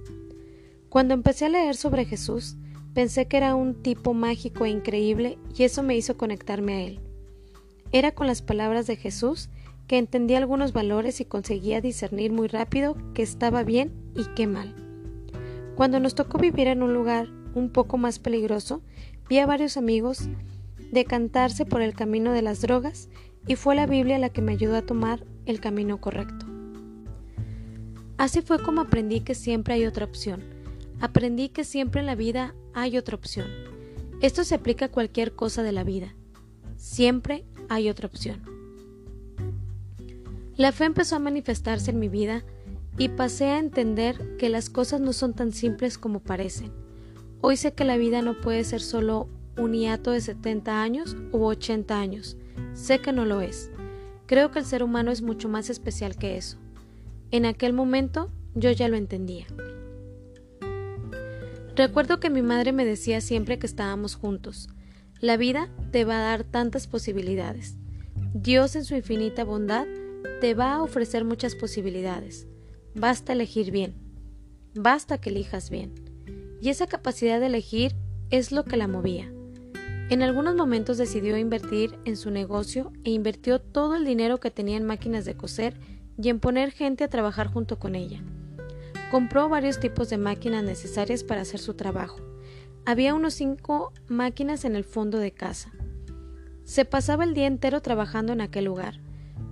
Cuando 0.89 1.13
empecé 1.13 1.45
a 1.45 1.51
leer 1.51 1.77
sobre 1.77 2.07
Jesús, 2.07 2.57
pensé 2.95 3.29
que 3.29 3.37
era 3.37 3.55
un 3.55 3.83
tipo 3.83 4.15
mágico 4.15 4.65
e 4.65 4.71
increíble 4.71 5.39
y 5.55 5.65
eso 5.65 5.83
me 5.83 5.99
hizo 5.99 6.17
conectarme 6.17 6.73
a 6.73 6.81
él. 6.81 7.01
Era 7.93 8.13
con 8.13 8.27
las 8.27 8.41
palabras 8.41 8.87
de 8.87 8.97
Jesús 8.97 9.51
que 9.87 9.99
entendía 9.99 10.39
algunos 10.39 10.73
valores 10.73 11.21
y 11.21 11.27
conseguía 11.27 11.83
discernir 11.83 12.33
muy 12.33 12.49
rápido 12.49 12.97
qué 13.13 13.23
estaba 13.23 13.65
bien 13.65 13.93
y 14.15 14.25
qué 14.35 14.47
mal. 14.47 14.75
Cuando 15.75 16.01
nos 16.01 16.15
tocó 16.15 16.39
vivir 16.39 16.69
en 16.69 16.83
un 16.83 16.95
lugar 16.95 17.29
un 17.55 17.69
poco 17.69 17.99
más 17.99 18.19
peligroso, 18.19 18.81
vi 19.29 19.41
a 19.41 19.47
varios 19.47 19.77
amigos 19.77 20.31
decantarse 20.93 21.65
por 21.65 21.83
el 21.83 21.95
camino 21.95 22.33
de 22.33 22.43
las 22.43 22.61
drogas 22.61 23.09
y 23.47 23.57
fue 23.57 23.75
la 23.75 23.87
Biblia 23.87 24.19
la 24.19 24.31
que 24.31 24.43
me 24.43 24.53
ayudó 24.53 24.77
a 24.77 24.83
tomar 24.83 25.25
el 25.47 25.61
camino 25.61 26.01
correcto. 26.01 26.47
Así 28.19 28.41
fue 28.41 28.63
como 28.63 28.81
aprendí 28.81 29.21
que 29.21 29.35
siempre 29.35 29.75
hay 29.75 29.87
otra 29.87 30.05
opción. 30.05 30.43
Aprendí 31.01 31.51
que 31.51 31.65
siempre 31.65 32.01
en 32.01 32.07
la 32.07 32.15
vida 32.15 32.55
hay 32.73 32.97
otra 32.97 33.17
opción. 33.17 33.47
Esto 34.23 34.45
se 34.45 34.55
aplica 34.55 34.87
a 34.87 34.91
cualquier 34.91 35.35
cosa 35.35 35.63
de 35.63 35.73
la 35.73 35.85
vida. 35.85 36.15
Siempre 36.77 37.45
hay 37.69 37.91
otra 37.91 38.07
opción. 38.07 38.43
La 40.57 40.73
fe 40.73 40.85
empezó 40.85 41.17
a 41.17 41.21
manifestarse 41.21 41.91
en 41.91 41.99
mi 41.99 42.09
vida 42.09 42.43
y 42.97 43.11
pasé 43.11 43.47
a 43.47 43.59
entender 43.59 44.37
que 44.39 44.49
las 44.49 44.71
cosas 44.71 45.03
no 45.03 45.13
son 45.13 45.35
tan 45.35 45.53
simples 45.53 45.99
como 45.99 46.21
parecen. 46.21 46.73
Hoy 47.43 47.59
sé 47.59 47.75
que 47.75 47.85
la 47.85 47.99
vida 47.99 48.23
no 48.23 48.41
puede 48.41 48.65
ser 48.65 48.81
solo 48.81 49.29
un 49.57 49.73
hiato 49.73 50.11
de 50.11 50.21
70 50.21 50.83
años 50.83 51.17
u 51.33 51.45
80 51.45 51.99
años. 51.99 52.37
Sé 52.75 53.01
que 53.01 53.13
no 53.13 53.25
lo 53.25 53.41
es. 53.41 53.71
Creo 54.27 54.51
que 54.51 54.59
el 54.59 54.65
ser 54.65 54.83
humano 54.83 55.11
es 55.11 55.23
mucho 55.23 55.49
más 55.49 55.71
especial 55.71 56.17
que 56.17 56.37
eso. 56.37 56.59
En 57.31 57.47
aquel 57.47 57.73
momento 57.73 58.31
yo 58.55 58.71
ya 58.71 58.89
lo 58.89 58.97
entendía. 58.97 59.47
Recuerdo 61.77 62.21
que 62.21 62.31
mi 62.31 62.43
madre 62.43 62.73
me 62.73 62.85
decía 62.85 63.21
siempre 63.21 63.59
que 63.59 63.67
estábamos 63.67 64.15
juntos, 64.15 64.69
la 65.21 65.37
vida 65.37 65.71
te 65.93 66.05
va 66.05 66.19
a 66.19 66.23
dar 66.23 66.45
tantas 66.45 66.87
posibilidades. 66.87 67.77
Dios 68.33 68.77
en 68.77 68.85
su 68.85 68.95
infinita 68.95 69.45
bondad 69.45 69.87
te 70.41 70.55
va 70.55 70.75
a 70.75 70.83
ofrecer 70.83 71.25
muchas 71.25 71.55
posibilidades. 71.55 72.47
Basta 72.95 73.33
elegir 73.33 73.71
bien. 73.71 73.95
Basta 74.75 75.19
que 75.19 75.31
elijas 75.31 75.71
bien. 75.71 75.95
Y 76.61 76.71
esa 76.71 76.87
capacidad 76.87 77.41
de 77.41 77.47
elegir 77.47 77.95
es 78.31 78.53
lo 78.53 78.65
que 78.65 78.77
la 78.77 78.89
movía. 78.89 79.31
En 80.09 80.23
algunos 80.23 80.55
momentos 80.55 80.99
decidió 80.99 81.37
invertir 81.37 81.99
en 82.05 82.17
su 82.17 82.31
negocio 82.31 82.93
e 83.03 83.11
invirtió 83.11 83.61
todo 83.61 83.97
el 83.97 84.05
dinero 84.05 84.39
que 84.39 84.53
tenía 84.53 84.77
en 84.77 84.87
máquinas 84.87 85.25
de 85.25 85.37
coser 85.37 85.81
y 86.17 86.29
en 86.29 86.39
poner 86.39 86.71
gente 86.71 87.03
a 87.03 87.09
trabajar 87.09 87.49
junto 87.49 87.81
con 87.81 87.97
ella. 87.97 88.23
Compró 89.11 89.49
varios 89.49 89.81
tipos 89.81 90.09
de 90.09 90.17
máquinas 90.17 90.63
necesarias 90.63 91.25
para 91.25 91.41
hacer 91.41 91.59
su 91.59 91.75
trabajo. 91.75 92.21
Había 92.85 93.15
unos 93.15 93.35
cinco 93.35 93.93
máquinas 94.07 94.65
en 94.65 94.77
el 94.77 94.85
fondo 94.85 95.19
de 95.19 95.33
casa. 95.33 95.73
Se 96.63 96.85
pasaba 96.85 97.25
el 97.25 97.35
día 97.35 97.49
entero 97.49 97.83
trabajando 97.83 98.33
en 98.33 98.41
aquel 98.41 98.67
lugar. 98.67 99.01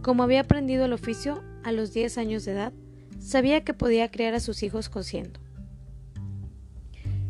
Como 0.02 0.22
había 0.22 0.42
aprendido 0.42 0.84
el 0.84 0.92
oficio 0.92 1.42
a 1.64 1.72
los 1.72 1.92
10 1.92 2.16
años 2.18 2.44
de 2.44 2.52
edad, 2.52 2.72
sabía 3.18 3.64
que 3.64 3.74
podía 3.74 4.08
criar 4.08 4.34
a 4.34 4.40
sus 4.40 4.62
hijos 4.62 4.88
cosiendo. 4.88 5.40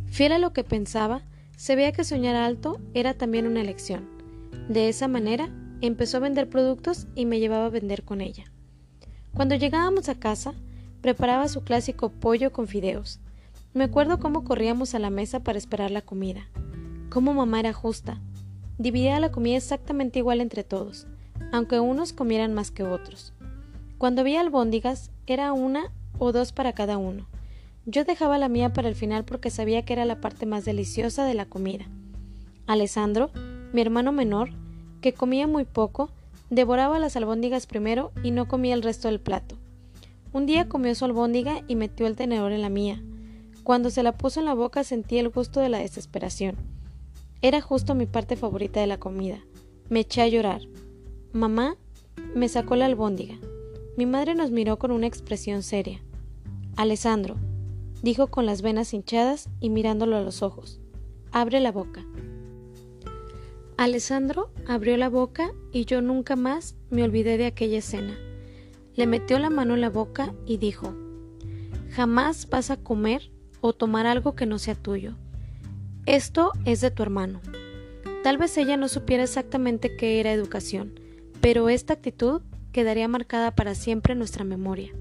Fiel 0.06 0.32
a 0.32 0.38
lo 0.38 0.52
que 0.52 0.62
pensaba, 0.62 1.22
se 1.56 1.76
veía 1.76 1.92
que 1.92 2.04
soñar 2.04 2.36
alto 2.36 2.80
era 2.94 3.14
también 3.14 3.46
una 3.46 3.60
elección. 3.60 4.08
De 4.68 4.88
esa 4.88 5.08
manera, 5.08 5.50
empezó 5.80 6.16
a 6.16 6.20
vender 6.20 6.48
productos 6.48 7.06
y 7.14 7.26
me 7.26 7.40
llevaba 7.40 7.66
a 7.66 7.70
vender 7.70 8.04
con 8.04 8.20
ella. 8.20 8.44
Cuando 9.34 9.54
llegábamos 9.54 10.08
a 10.08 10.14
casa, 10.14 10.54
preparaba 11.00 11.48
su 11.48 11.62
clásico 11.62 12.10
pollo 12.10 12.52
con 12.52 12.66
fideos. 12.66 13.20
Me 13.74 13.84
acuerdo 13.84 14.20
cómo 14.20 14.44
corríamos 14.44 14.94
a 14.94 14.98
la 14.98 15.10
mesa 15.10 15.40
para 15.40 15.58
esperar 15.58 15.90
la 15.90 16.02
comida. 16.02 16.48
Cómo 17.10 17.34
mamá 17.34 17.60
era 17.60 17.72
justa. 17.72 18.20
Dividía 18.78 19.20
la 19.20 19.30
comida 19.30 19.56
exactamente 19.56 20.20
igual 20.20 20.40
entre 20.40 20.64
todos, 20.64 21.06
aunque 21.52 21.80
unos 21.80 22.12
comieran 22.12 22.54
más 22.54 22.70
que 22.70 22.84
otros. 22.84 23.32
Cuando 23.98 24.22
había 24.22 24.40
albóndigas, 24.40 25.10
era 25.26 25.52
una 25.52 25.92
o 26.18 26.32
dos 26.32 26.52
para 26.52 26.72
cada 26.72 26.96
uno. 26.98 27.26
Yo 27.86 28.04
dejaba 28.04 28.38
la 28.38 28.48
mía 28.48 28.72
para 28.72 28.88
el 28.88 28.94
final 28.94 29.24
porque 29.24 29.50
sabía 29.50 29.84
que 29.84 29.92
era 29.92 30.06
la 30.06 30.20
parte 30.20 30.46
más 30.46 30.64
deliciosa 30.64 31.24
de 31.24 31.34
la 31.34 31.46
comida. 31.46 31.84
Alessandro, 32.66 33.30
mi 33.74 33.82
hermano 33.82 34.10
menor, 34.10 34.50
que 35.02 35.12
comía 35.12 35.46
muy 35.46 35.66
poco, 35.66 36.08
devoraba 36.48 36.98
las 36.98 37.14
albóndigas 37.16 37.66
primero 37.66 38.10
y 38.22 38.30
no 38.30 38.48
comía 38.48 38.72
el 38.74 38.82
resto 38.82 39.08
del 39.08 39.20
plato. 39.20 39.56
Un 40.32 40.46
día 40.46 40.68
comió 40.68 40.94
su 40.94 41.04
albóndiga 41.04 41.62
y 41.68 41.76
metió 41.76 42.06
el 42.06 42.16
tenedor 42.16 42.52
en 42.52 42.62
la 42.62 42.70
mía. 42.70 43.02
Cuando 43.64 43.90
se 43.90 44.02
la 44.02 44.12
puso 44.12 44.40
en 44.40 44.46
la 44.46 44.54
boca 44.54 44.82
sentí 44.82 45.18
el 45.18 45.28
gusto 45.28 45.60
de 45.60 45.68
la 45.68 45.78
desesperación. 45.78 46.56
Era 47.42 47.60
justo 47.60 47.94
mi 47.94 48.06
parte 48.06 48.36
favorita 48.36 48.80
de 48.80 48.86
la 48.86 48.98
comida. 48.98 49.38
Me 49.90 50.00
eché 50.00 50.22
a 50.22 50.28
llorar. 50.28 50.62
Mamá 51.32 51.76
me 52.34 52.48
sacó 52.48 52.76
la 52.76 52.86
albóndiga. 52.86 53.36
Mi 53.98 54.06
madre 54.06 54.34
nos 54.34 54.50
miró 54.50 54.78
con 54.78 54.90
una 54.90 55.06
expresión 55.06 55.62
seria. 55.62 56.00
Alessandro, 56.76 57.36
dijo 58.04 58.26
con 58.26 58.44
las 58.44 58.60
venas 58.60 58.92
hinchadas 58.92 59.48
y 59.60 59.70
mirándolo 59.70 60.18
a 60.18 60.20
los 60.20 60.42
ojos. 60.42 60.78
Abre 61.32 61.58
la 61.58 61.72
boca. 61.72 62.04
Alessandro 63.78 64.50
abrió 64.68 64.98
la 64.98 65.08
boca 65.08 65.52
y 65.72 65.86
yo 65.86 66.02
nunca 66.02 66.36
más 66.36 66.76
me 66.90 67.02
olvidé 67.02 67.38
de 67.38 67.46
aquella 67.46 67.78
escena. 67.78 68.14
Le 68.94 69.06
metió 69.06 69.38
la 69.38 69.48
mano 69.48 69.74
en 69.74 69.80
la 69.80 69.88
boca 69.88 70.34
y 70.46 70.58
dijo 70.58 70.94
Jamás 71.92 72.48
vas 72.50 72.70
a 72.70 72.76
comer 72.76 73.32
o 73.62 73.72
tomar 73.72 74.06
algo 74.06 74.34
que 74.34 74.44
no 74.44 74.58
sea 74.58 74.74
tuyo. 74.74 75.14
Esto 76.04 76.52
es 76.66 76.82
de 76.82 76.90
tu 76.90 77.02
hermano. 77.02 77.40
Tal 78.22 78.36
vez 78.36 78.56
ella 78.58 78.76
no 78.76 78.88
supiera 78.88 79.22
exactamente 79.22 79.96
qué 79.96 80.20
era 80.20 80.30
educación, 80.30 81.00
pero 81.40 81.70
esta 81.70 81.94
actitud 81.94 82.42
quedaría 82.70 83.08
marcada 83.08 83.54
para 83.54 83.74
siempre 83.74 84.12
en 84.12 84.18
nuestra 84.18 84.44
memoria. 84.44 84.92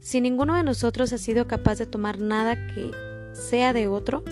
Si 0.00 0.20
ninguno 0.20 0.56
de 0.56 0.62
nosotros 0.62 1.12
ha 1.12 1.18
sido 1.18 1.46
capaz 1.46 1.78
de 1.78 1.86
tomar 1.86 2.18
nada 2.18 2.56
que 2.68 2.90
sea 3.32 3.72
de 3.72 3.86
otro, 3.86 4.24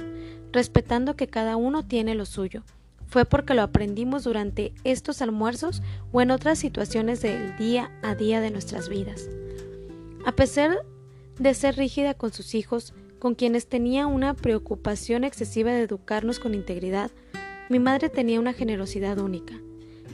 respetando 0.50 1.14
que 1.14 1.28
cada 1.28 1.56
uno 1.56 1.86
tiene 1.86 2.14
lo 2.14 2.24
suyo, 2.24 2.64
fue 3.06 3.24
porque 3.24 3.54
lo 3.54 3.62
aprendimos 3.62 4.24
durante 4.24 4.72
estos 4.84 5.22
almuerzos 5.22 5.82
o 6.12 6.20
en 6.20 6.30
otras 6.30 6.58
situaciones 6.58 7.20
del 7.22 7.56
día 7.56 7.90
a 8.02 8.14
día 8.14 8.40
de 8.40 8.50
nuestras 8.50 8.88
vidas. 8.88 9.28
A 10.24 10.32
pesar 10.32 10.78
de 11.38 11.54
ser 11.54 11.76
rígida 11.76 12.14
con 12.14 12.32
sus 12.32 12.54
hijos, 12.54 12.94
con 13.18 13.34
quienes 13.34 13.68
tenía 13.68 14.06
una 14.06 14.34
preocupación 14.34 15.24
excesiva 15.24 15.70
de 15.70 15.82
educarnos 15.82 16.38
con 16.38 16.54
integridad, 16.54 17.10
mi 17.68 17.78
madre 17.78 18.08
tenía 18.08 18.40
una 18.40 18.52
generosidad 18.52 19.18
única. 19.18 19.54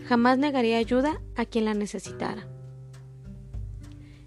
Jamás 0.08 0.38
negaría 0.38 0.78
ayuda 0.78 1.20
a 1.36 1.44
quien 1.44 1.64
la 1.64 1.74
necesitara. 1.74 2.46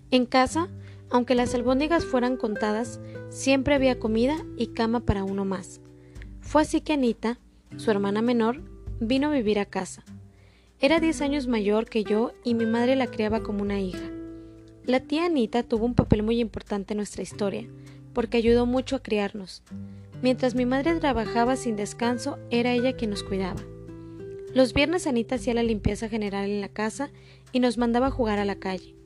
En 0.09 0.25
casa, 0.25 0.69
aunque 1.09 1.35
las 1.35 1.53
albóndigas 1.53 2.05
fueran 2.05 2.37
contadas, 2.37 2.99
siempre 3.29 3.75
había 3.75 3.99
comida 3.99 4.37
y 4.57 4.67
cama 4.67 5.01
para 5.01 5.23
uno 5.23 5.45
más. 5.45 5.81
Fue 6.41 6.61
así 6.61 6.81
que 6.81 6.93
Anita, 6.93 7.39
su 7.77 7.91
hermana 7.91 8.21
menor, 8.21 8.61
vino 8.99 9.27
a 9.27 9.33
vivir 9.33 9.59
a 9.59 9.65
casa. 9.65 10.03
Era 10.79 10.99
diez 10.99 11.21
años 11.21 11.47
mayor 11.47 11.89
que 11.89 12.03
yo 12.03 12.31
y 12.43 12.53
mi 12.53 12.65
madre 12.65 12.95
la 12.95 13.07
criaba 13.07 13.41
como 13.41 13.61
una 13.61 13.79
hija. 13.79 14.11
La 14.85 15.01
tía 15.01 15.25
Anita 15.25 15.63
tuvo 15.63 15.85
un 15.85 15.95
papel 15.95 16.23
muy 16.23 16.39
importante 16.39 16.93
en 16.93 16.97
nuestra 16.97 17.23
historia, 17.23 17.67
porque 18.13 18.37
ayudó 18.37 18.65
mucho 18.65 18.95
a 18.95 19.03
criarnos. 19.03 19.63
Mientras 20.21 20.55
mi 20.55 20.65
madre 20.65 20.95
trabajaba 20.99 21.55
sin 21.55 21.75
descanso, 21.75 22.39
era 22.49 22.71
ella 22.73 22.93
quien 22.93 23.11
nos 23.11 23.23
cuidaba. 23.23 23.61
Los 24.53 24.73
viernes 24.73 25.05
Anita 25.05 25.35
hacía 25.35 25.53
la 25.53 25.63
limpieza 25.63 26.09
general 26.09 26.49
en 26.49 26.61
la 26.61 26.69
casa 26.69 27.11
y 27.51 27.59
nos 27.59 27.77
mandaba 27.77 28.07
a 28.07 28.11
jugar 28.11 28.39
a 28.39 28.45
la 28.45 28.55
calle. 28.55 28.96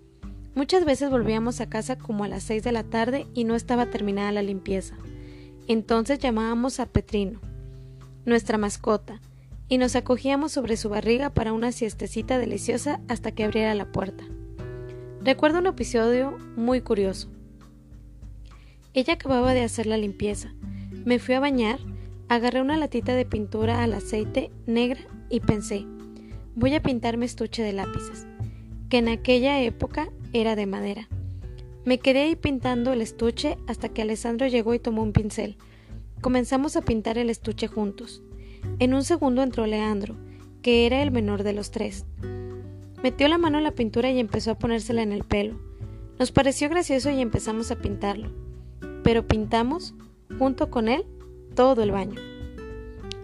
Muchas 0.53 0.83
veces 0.83 1.09
volvíamos 1.09 1.61
a 1.61 1.69
casa 1.69 1.97
como 1.97 2.25
a 2.25 2.27
las 2.27 2.43
seis 2.43 2.63
de 2.63 2.73
la 2.73 2.83
tarde 2.83 3.25
y 3.33 3.45
no 3.45 3.55
estaba 3.55 3.85
terminada 3.85 4.31
la 4.33 4.41
limpieza. 4.41 4.97
Entonces 5.67 6.19
llamábamos 6.19 6.79
a 6.81 6.87
Petrino, 6.87 7.39
nuestra 8.25 8.57
mascota, 8.57 9.21
y 9.69 9.77
nos 9.77 9.95
acogíamos 9.95 10.51
sobre 10.51 10.75
su 10.75 10.89
barriga 10.89 11.29
para 11.29 11.53
una 11.53 11.71
siestecita 11.71 12.37
deliciosa 12.37 12.99
hasta 13.07 13.31
que 13.31 13.45
abriera 13.45 13.73
la 13.73 13.89
puerta. 13.93 14.25
Recuerdo 15.23 15.59
un 15.59 15.67
episodio 15.67 16.37
muy 16.57 16.81
curioso. 16.81 17.29
Ella 18.93 19.13
acababa 19.13 19.53
de 19.53 19.63
hacer 19.63 19.85
la 19.85 19.95
limpieza. 19.95 20.53
Me 21.05 21.19
fui 21.19 21.35
a 21.35 21.39
bañar, 21.39 21.79
agarré 22.27 22.59
una 22.59 22.75
latita 22.75 23.15
de 23.15 23.25
pintura 23.25 23.81
al 23.81 23.93
aceite 23.93 24.51
negra 24.65 24.99
y 25.29 25.39
pensé, 25.39 25.85
voy 26.55 26.73
a 26.73 26.81
pintar 26.81 27.15
mi 27.15 27.25
estuche 27.25 27.63
de 27.63 27.71
lápices, 27.71 28.27
que 28.89 28.97
en 28.97 29.07
aquella 29.07 29.61
época 29.61 30.09
era 30.33 30.55
de 30.55 30.65
madera. 30.65 31.07
Me 31.83 31.97
quedé 31.97 32.21
ahí 32.21 32.35
pintando 32.35 32.93
el 32.93 33.01
estuche 33.01 33.57
hasta 33.67 33.89
que 33.89 34.01
Alessandro 34.01 34.47
llegó 34.47 34.73
y 34.73 34.79
tomó 34.79 35.01
un 35.01 35.13
pincel. 35.13 35.57
Comenzamos 36.21 36.75
a 36.75 36.81
pintar 36.81 37.17
el 37.17 37.29
estuche 37.29 37.67
juntos. 37.67 38.21
En 38.79 38.93
un 38.93 39.03
segundo 39.03 39.41
entró 39.41 39.65
Leandro, 39.65 40.15
que 40.61 40.85
era 40.85 41.01
el 41.01 41.11
menor 41.11 41.43
de 41.43 41.53
los 41.53 41.71
tres. 41.71 42.05
Metió 43.01 43.27
la 43.27 43.39
mano 43.39 43.57
en 43.57 43.63
la 43.63 43.71
pintura 43.71 44.11
y 44.11 44.19
empezó 44.19 44.51
a 44.51 44.59
ponérsela 44.59 45.01
en 45.01 45.11
el 45.11 45.23
pelo. 45.23 45.59
Nos 46.19 46.31
pareció 46.31 46.69
gracioso 46.69 47.09
y 47.09 47.19
empezamos 47.19 47.71
a 47.71 47.77
pintarlo. 47.77 48.31
Pero 49.03 49.27
pintamos, 49.27 49.95
junto 50.37 50.69
con 50.69 50.87
él, 50.87 51.05
todo 51.55 51.81
el 51.81 51.89
baño. 51.89 52.19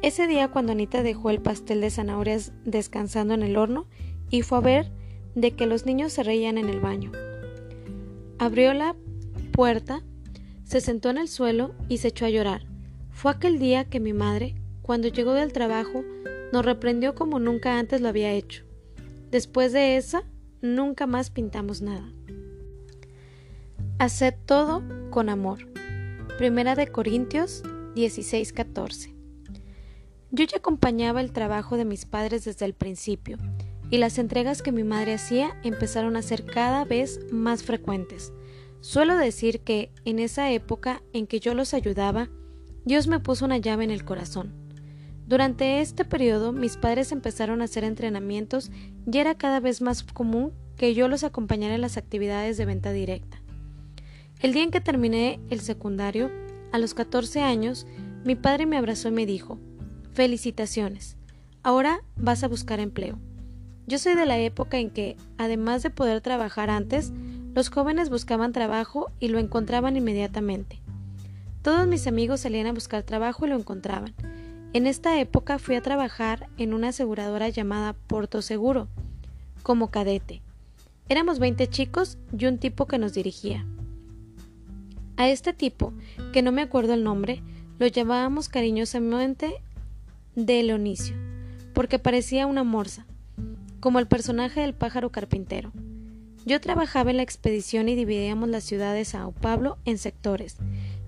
Ese 0.01 0.25
día 0.25 0.47
cuando 0.47 0.71
Anita 0.71 1.03
dejó 1.03 1.29
el 1.29 1.41
pastel 1.41 1.81
de 1.81 1.91
zanahorias 1.91 2.53
descansando 2.65 3.35
en 3.35 3.43
el 3.43 3.55
horno 3.55 3.85
y 4.31 4.41
fue 4.41 4.57
a 4.57 4.61
ver 4.61 4.91
de 5.37 5.51
que 5.51 5.67
los 5.67 5.85
niños 5.85 6.13
se 6.13 6.23
reían 6.23 6.57
en 6.57 6.67
el 6.67 6.79
baño. 6.79 7.11
Abrió 8.39 8.73
la 8.73 8.95
puerta, 9.51 10.01
se 10.63 10.81
sentó 10.81 11.11
en 11.11 11.19
el 11.19 11.27
suelo 11.27 11.75
y 11.87 11.99
se 11.99 12.07
echó 12.07 12.25
a 12.25 12.31
llorar. 12.31 12.65
Fue 13.11 13.31
aquel 13.31 13.59
día 13.59 13.85
que 13.85 13.99
mi 13.99 14.13
madre, 14.13 14.55
cuando 14.81 15.09
llegó 15.09 15.33
del 15.33 15.53
trabajo, 15.53 16.03
nos 16.51 16.65
reprendió 16.65 17.13
como 17.13 17.37
nunca 17.37 17.77
antes 17.77 18.01
lo 18.01 18.07
había 18.07 18.31
hecho. 18.31 18.63
Después 19.29 19.73
de 19.73 19.97
esa, 19.97 20.23
nunca 20.61 21.05
más 21.05 21.29
pintamos 21.29 21.83
nada. 21.83 22.11
Haced 23.99 24.33
todo 24.47 24.81
con 25.11 25.29
amor. 25.29 25.71
Primera 26.39 26.73
de 26.73 26.87
Corintios 26.87 27.61
16:14. 27.95 29.13
Yo 30.31 30.45
ya 30.45 30.57
acompañaba 30.57 31.21
el 31.21 31.31
trabajo 31.31 31.77
de 31.77 31.85
mis 31.85 32.05
padres 32.05 32.43
desde 32.43 32.65
el 32.65 32.73
principio 32.73 33.37
y 33.89 33.97
las 33.97 34.17
entregas 34.17 34.61
que 34.61 34.71
mi 34.71 34.83
madre 34.83 35.13
hacía 35.13 35.57
empezaron 35.63 36.15
a 36.15 36.21
ser 36.21 36.45
cada 36.45 36.83
vez 36.85 37.19
más 37.31 37.63
frecuentes. 37.63 38.33
Suelo 38.81 39.17
decir 39.17 39.61
que 39.61 39.91
en 40.05 40.19
esa 40.19 40.51
época 40.51 41.01
en 41.13 41.27
que 41.27 41.39
yo 41.39 41.53
los 41.53 41.73
ayudaba, 41.73 42.29
Dios 42.85 43.07
me 43.07 43.19
puso 43.19 43.45
una 43.45 43.57
llave 43.57 43.83
en 43.83 43.91
el 43.91 44.05
corazón. 44.05 44.53
Durante 45.27 45.81
este 45.81 46.05
periodo 46.05 46.53
mis 46.53 46.77
padres 46.77 47.11
empezaron 47.11 47.61
a 47.61 47.65
hacer 47.65 47.83
entrenamientos 47.83 48.71
y 49.11 49.17
era 49.17 49.35
cada 49.35 49.59
vez 49.59 49.81
más 49.81 50.03
común 50.03 50.53
que 50.77 50.93
yo 50.93 51.07
los 51.07 51.23
acompañara 51.23 51.75
en 51.75 51.81
las 51.81 51.97
actividades 51.97 52.57
de 52.57 52.65
venta 52.65 52.91
directa. 52.91 53.41
El 54.39 54.53
día 54.53 54.63
en 54.63 54.71
que 54.71 54.81
terminé 54.81 55.39
el 55.49 55.61
secundario, 55.61 56.31
a 56.71 56.77
los 56.77 56.93
14 56.93 57.41
años, 57.41 57.87
mi 58.23 58.35
padre 58.35 58.65
me 58.65 58.77
abrazó 58.77 59.07
y 59.07 59.11
me 59.11 59.25
dijo, 59.25 59.57
Felicitaciones, 60.13 61.17
ahora 61.63 62.01
vas 62.15 62.43
a 62.43 62.47
buscar 62.47 62.79
empleo. 62.79 63.19
Yo 63.87 63.97
soy 63.99 64.15
de 64.15 64.25
la 64.25 64.37
época 64.37 64.79
en 64.79 64.89
que, 64.89 65.15
además 65.37 65.81
de 65.81 65.89
poder 65.89 66.19
trabajar 66.19 66.69
antes, 66.69 67.13
los 67.55 67.69
jóvenes 67.69 68.09
buscaban 68.09 68.51
trabajo 68.51 69.09
y 69.21 69.29
lo 69.29 69.39
encontraban 69.39 69.95
inmediatamente. 69.95 70.81
Todos 71.61 71.87
mis 71.87 72.05
amigos 72.05 72.41
salían 72.41 72.67
a 72.67 72.73
buscar 72.73 73.03
trabajo 73.03 73.45
y 73.45 73.49
lo 73.49 73.55
encontraban. 73.55 74.13
En 74.73 74.87
esta 74.87 75.21
época 75.21 75.57
fui 75.57 75.75
a 75.75 75.81
trabajar 75.81 76.49
en 76.57 76.73
una 76.73 76.89
aseguradora 76.89 77.47
llamada 77.47 77.93
Porto 77.93 78.41
Seguro, 78.41 78.89
como 79.63 79.89
cadete. 79.89 80.41
Éramos 81.07 81.39
20 81.39 81.65
chicos 81.67 82.17
y 82.37 82.45
un 82.45 82.57
tipo 82.57 82.87
que 82.87 82.97
nos 82.97 83.13
dirigía. 83.13 83.65
A 85.15 85.29
este 85.29 85.53
tipo, 85.53 85.93
que 86.33 86.41
no 86.41 86.51
me 86.51 86.61
acuerdo 86.61 86.93
el 86.93 87.05
nombre, 87.05 87.41
lo 87.79 87.87
llamábamos 87.87 88.49
cariñosamente 88.49 89.53
de 90.35 90.61
Leonicio, 90.61 91.15
porque 91.73 91.99
parecía 91.99 92.47
una 92.47 92.65
morsa 92.65 93.05
como 93.79 93.99
el 93.99 94.07
personaje 94.07 94.61
del 94.61 94.73
pájaro 94.73 95.11
carpintero. 95.11 95.71
Yo 96.45 96.61
trabajaba 96.61 97.11
en 97.11 97.17
la 97.17 97.23
expedición 97.23 97.89
y 97.89 97.95
dividíamos 97.95 98.49
la 98.49 98.61
ciudad 98.61 98.93
de 98.93 99.05
Sao 99.05 99.31
Paulo 99.33 99.77
en 99.85 99.97
sectores. 99.97 100.57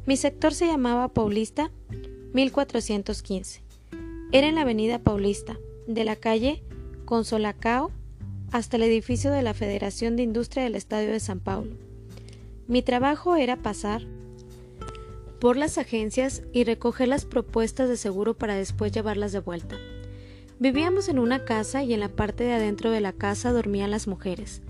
Mi 0.06 0.18
sector 0.18 0.54
se 0.54 0.68
llamaba 0.68 1.08
Paulista 1.10 1.72
1415. 2.34 3.62
Era 4.32 4.48
en 4.48 4.56
la 4.56 4.62
avenida 4.62 5.00
Paulista, 5.00 5.58
de 5.88 6.04
la 6.04 6.16
calle 6.16 6.64
Consolacao 7.06 7.92
hasta 8.52 8.78
el 8.78 8.84
edificio 8.84 9.32
de 9.32 9.42
la 9.42 9.54
Federación 9.54 10.16
de 10.16 10.24
Industria 10.24 10.64
del 10.64 10.76
Estadio 10.76 11.12
de 11.12 11.20
San 11.20 11.40
Paulo. 11.40 11.76
Mi 12.68 12.82
trabajo 12.82 13.36
era 13.36 13.58
pasar 13.58 14.04
por 15.40 15.58
las 15.58 15.78
agencias 15.78 16.44
y 16.52 16.66
recoger 16.66 17.08
las 17.08 17.26
propuestas 17.26 17.90
de 17.90 17.98
seguro 17.98 18.38
para 18.38 18.56
después 18.56 18.92
llevarlas 18.92 19.32
de 19.32 19.40
vuelta. 19.40 19.78
Vivíamos 20.60 21.08
en 21.08 21.20
una 21.20 21.46
casa 21.46 21.84
y 21.84 21.94
en 21.94 22.02
la 22.02 22.10
parte 22.10 22.44
de 22.44 22.52
adentro 22.52 22.92
de 22.92 23.00
la 23.00 23.14
casa 23.14 23.54
dormían 23.54 23.92
las 23.92 24.08
mujeres. 24.08 24.62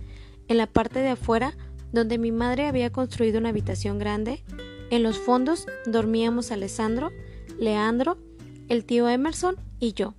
En 0.48 0.58
la 0.58 0.68
parte 0.68 1.00
de 1.00 1.10
afuera, 1.10 1.58
donde 1.92 2.20
mi 2.20 2.32
madre 2.32 2.68
había 2.68 2.92
construido 2.92 3.40
una 3.40 3.50
habitación 3.50 3.98
grande, 3.98 4.44
en 4.92 5.02
los 5.02 5.18
fondos 5.18 5.66
dormíamos 5.88 6.52
Alessandro, 6.52 7.10
Leandro, 7.58 8.20
el 8.68 8.86
tío 8.86 9.10
Emerson 9.10 9.56
y 9.80 9.94
yo. 9.94 10.14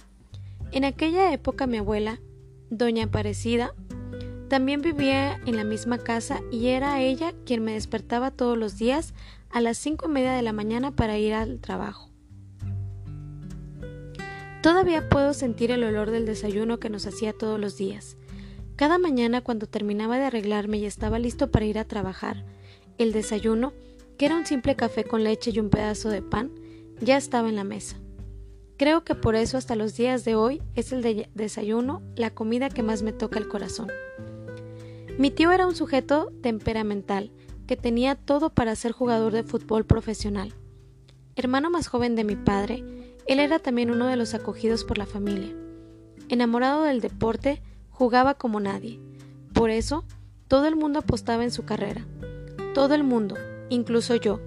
En 0.72 0.84
aquella 0.84 1.32
época 1.32 1.68
mi 1.68 1.76
abuela, 1.76 2.20
doña 2.70 3.04
Aparecida, 3.04 3.72
también 4.48 4.82
vivía 4.82 5.40
en 5.46 5.56
la 5.56 5.62
misma 5.62 5.98
casa 5.98 6.40
y 6.50 6.66
era 6.66 7.00
ella 7.00 7.32
quien 7.46 7.62
me 7.62 7.74
despertaba 7.74 8.32
todos 8.32 8.58
los 8.58 8.76
días 8.76 9.14
a 9.50 9.60
las 9.60 9.78
cinco 9.78 10.06
y 10.08 10.12
media 10.12 10.32
de 10.32 10.42
la 10.42 10.52
mañana 10.52 10.90
para 10.90 11.16
ir 11.16 11.32
al 11.32 11.60
trabajo. 11.60 12.09
Todavía 14.62 15.08
puedo 15.08 15.32
sentir 15.32 15.70
el 15.70 15.84
olor 15.84 16.10
del 16.10 16.26
desayuno 16.26 16.78
que 16.78 16.90
nos 16.90 17.06
hacía 17.06 17.32
todos 17.32 17.58
los 17.58 17.78
días. 17.78 18.18
Cada 18.76 18.98
mañana 18.98 19.40
cuando 19.40 19.66
terminaba 19.66 20.18
de 20.18 20.24
arreglarme 20.24 20.76
y 20.76 20.84
estaba 20.84 21.18
listo 21.18 21.50
para 21.50 21.64
ir 21.64 21.78
a 21.78 21.86
trabajar, 21.86 22.44
el 22.98 23.12
desayuno, 23.12 23.72
que 24.18 24.26
era 24.26 24.36
un 24.36 24.44
simple 24.44 24.76
café 24.76 25.04
con 25.04 25.24
leche 25.24 25.50
y 25.54 25.60
un 25.60 25.70
pedazo 25.70 26.10
de 26.10 26.20
pan, 26.20 26.50
ya 27.00 27.16
estaba 27.16 27.48
en 27.48 27.56
la 27.56 27.64
mesa. 27.64 27.96
Creo 28.76 29.02
que 29.02 29.14
por 29.14 29.34
eso 29.34 29.56
hasta 29.56 29.76
los 29.76 29.96
días 29.96 30.26
de 30.26 30.34
hoy 30.34 30.62
es 30.74 30.92
el 30.92 31.26
desayuno 31.34 32.02
la 32.14 32.30
comida 32.30 32.68
que 32.68 32.82
más 32.82 33.02
me 33.02 33.12
toca 33.12 33.38
el 33.38 33.48
corazón. 33.48 33.90
Mi 35.18 35.30
tío 35.30 35.52
era 35.52 35.66
un 35.66 35.74
sujeto 35.74 36.32
temperamental, 36.42 37.30
que 37.66 37.76
tenía 37.76 38.14
todo 38.14 38.50
para 38.50 38.76
ser 38.76 38.92
jugador 38.92 39.32
de 39.32 39.42
fútbol 39.42 39.86
profesional. 39.86 40.52
Hermano 41.36 41.70
más 41.70 41.88
joven 41.88 42.14
de 42.14 42.24
mi 42.24 42.36
padre, 42.36 42.84
él 43.30 43.38
era 43.38 43.60
también 43.60 43.92
uno 43.92 44.08
de 44.08 44.16
los 44.16 44.34
acogidos 44.34 44.82
por 44.82 44.98
la 44.98 45.06
familia. 45.06 45.54
Enamorado 46.28 46.82
del 46.82 47.00
deporte, 47.00 47.62
jugaba 47.88 48.34
como 48.34 48.58
nadie. 48.58 48.98
Por 49.54 49.70
eso, 49.70 50.04
todo 50.48 50.66
el 50.66 50.74
mundo 50.74 50.98
apostaba 50.98 51.44
en 51.44 51.52
su 51.52 51.64
carrera. 51.64 52.04
Todo 52.74 52.96
el 52.96 53.04
mundo, 53.04 53.36
incluso 53.68 54.16
yo, 54.16 54.40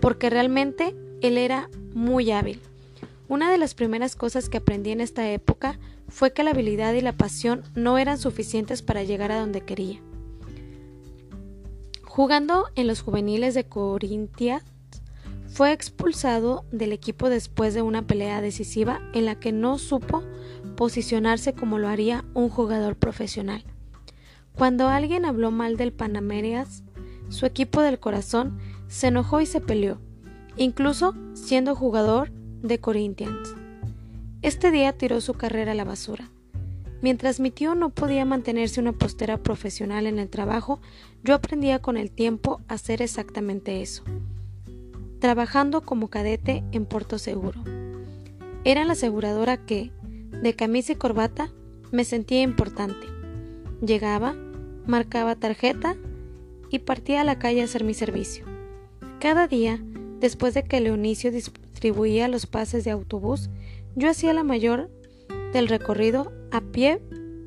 porque 0.00 0.30
realmente 0.30 0.96
él 1.20 1.38
era 1.38 1.70
muy 1.94 2.32
hábil. 2.32 2.60
Una 3.28 3.52
de 3.52 3.58
las 3.58 3.74
primeras 3.74 4.16
cosas 4.16 4.48
que 4.48 4.56
aprendí 4.56 4.90
en 4.90 5.00
esta 5.00 5.30
época 5.30 5.78
fue 6.08 6.32
que 6.32 6.42
la 6.42 6.50
habilidad 6.50 6.92
y 6.94 7.02
la 7.02 7.12
pasión 7.12 7.62
no 7.76 7.98
eran 7.98 8.18
suficientes 8.18 8.82
para 8.82 9.04
llegar 9.04 9.30
a 9.30 9.38
donde 9.38 9.60
quería. 9.60 10.00
Jugando 12.02 12.66
en 12.74 12.88
los 12.88 13.00
juveniles 13.00 13.54
de 13.54 13.62
Corintia, 13.62 14.64
fue 15.54 15.70
expulsado 15.70 16.64
del 16.72 16.90
equipo 16.90 17.30
después 17.30 17.74
de 17.74 17.82
una 17.82 18.04
pelea 18.04 18.40
decisiva 18.40 19.00
en 19.12 19.24
la 19.24 19.38
que 19.38 19.52
no 19.52 19.78
supo 19.78 20.24
posicionarse 20.74 21.52
como 21.52 21.78
lo 21.78 21.86
haría 21.86 22.24
un 22.34 22.48
jugador 22.48 22.96
profesional. 22.96 23.62
Cuando 24.56 24.88
alguien 24.88 25.24
habló 25.24 25.52
mal 25.52 25.76
del 25.76 25.92
Panamerias, 25.92 26.82
su 27.28 27.46
equipo 27.46 27.82
del 27.82 28.00
corazón 28.00 28.58
se 28.88 29.06
enojó 29.06 29.40
y 29.40 29.46
se 29.46 29.60
peleó, 29.60 30.00
incluso 30.56 31.14
siendo 31.34 31.76
jugador 31.76 32.32
de 32.62 32.80
Corinthians. 32.80 33.54
Este 34.42 34.72
día 34.72 34.98
tiró 34.98 35.20
su 35.20 35.34
carrera 35.34 35.70
a 35.70 35.76
la 35.76 35.84
basura. 35.84 36.32
Mientras 37.00 37.38
mi 37.38 37.52
tío 37.52 37.76
no 37.76 37.90
podía 37.90 38.24
mantenerse 38.24 38.80
una 38.80 38.92
postera 38.92 39.38
profesional 39.38 40.08
en 40.08 40.18
el 40.18 40.28
trabajo, 40.28 40.80
yo 41.22 41.32
aprendía 41.32 41.78
con 41.78 41.96
el 41.96 42.10
tiempo 42.10 42.60
a 42.66 42.74
hacer 42.74 43.02
exactamente 43.02 43.82
eso 43.82 44.02
trabajando 45.24 45.80
como 45.80 46.08
cadete 46.08 46.62
en 46.72 46.84
Puerto 46.84 47.16
Seguro. 47.16 47.64
Era 48.62 48.84
la 48.84 48.92
aseguradora 48.92 49.56
que, 49.56 49.90
de 50.42 50.54
camisa 50.54 50.92
y 50.92 50.96
corbata, 50.96 51.50
me 51.92 52.04
sentía 52.04 52.42
importante. 52.42 53.06
Llegaba, 53.80 54.34
marcaba 54.86 55.34
tarjeta 55.34 55.96
y 56.68 56.80
partía 56.80 57.22
a 57.22 57.24
la 57.24 57.38
calle 57.38 57.62
a 57.62 57.64
hacer 57.64 57.84
mi 57.84 57.94
servicio. 57.94 58.44
Cada 59.18 59.48
día, 59.48 59.82
después 60.20 60.52
de 60.52 60.64
que 60.64 60.82
Leonicio 60.82 61.32
distribuía 61.32 62.28
los 62.28 62.44
pases 62.44 62.84
de 62.84 62.90
autobús, 62.90 63.48
yo 63.96 64.10
hacía 64.10 64.34
la 64.34 64.44
mayor 64.44 64.90
del 65.54 65.68
recorrido 65.68 66.34
a 66.52 66.60
pie 66.60 67.00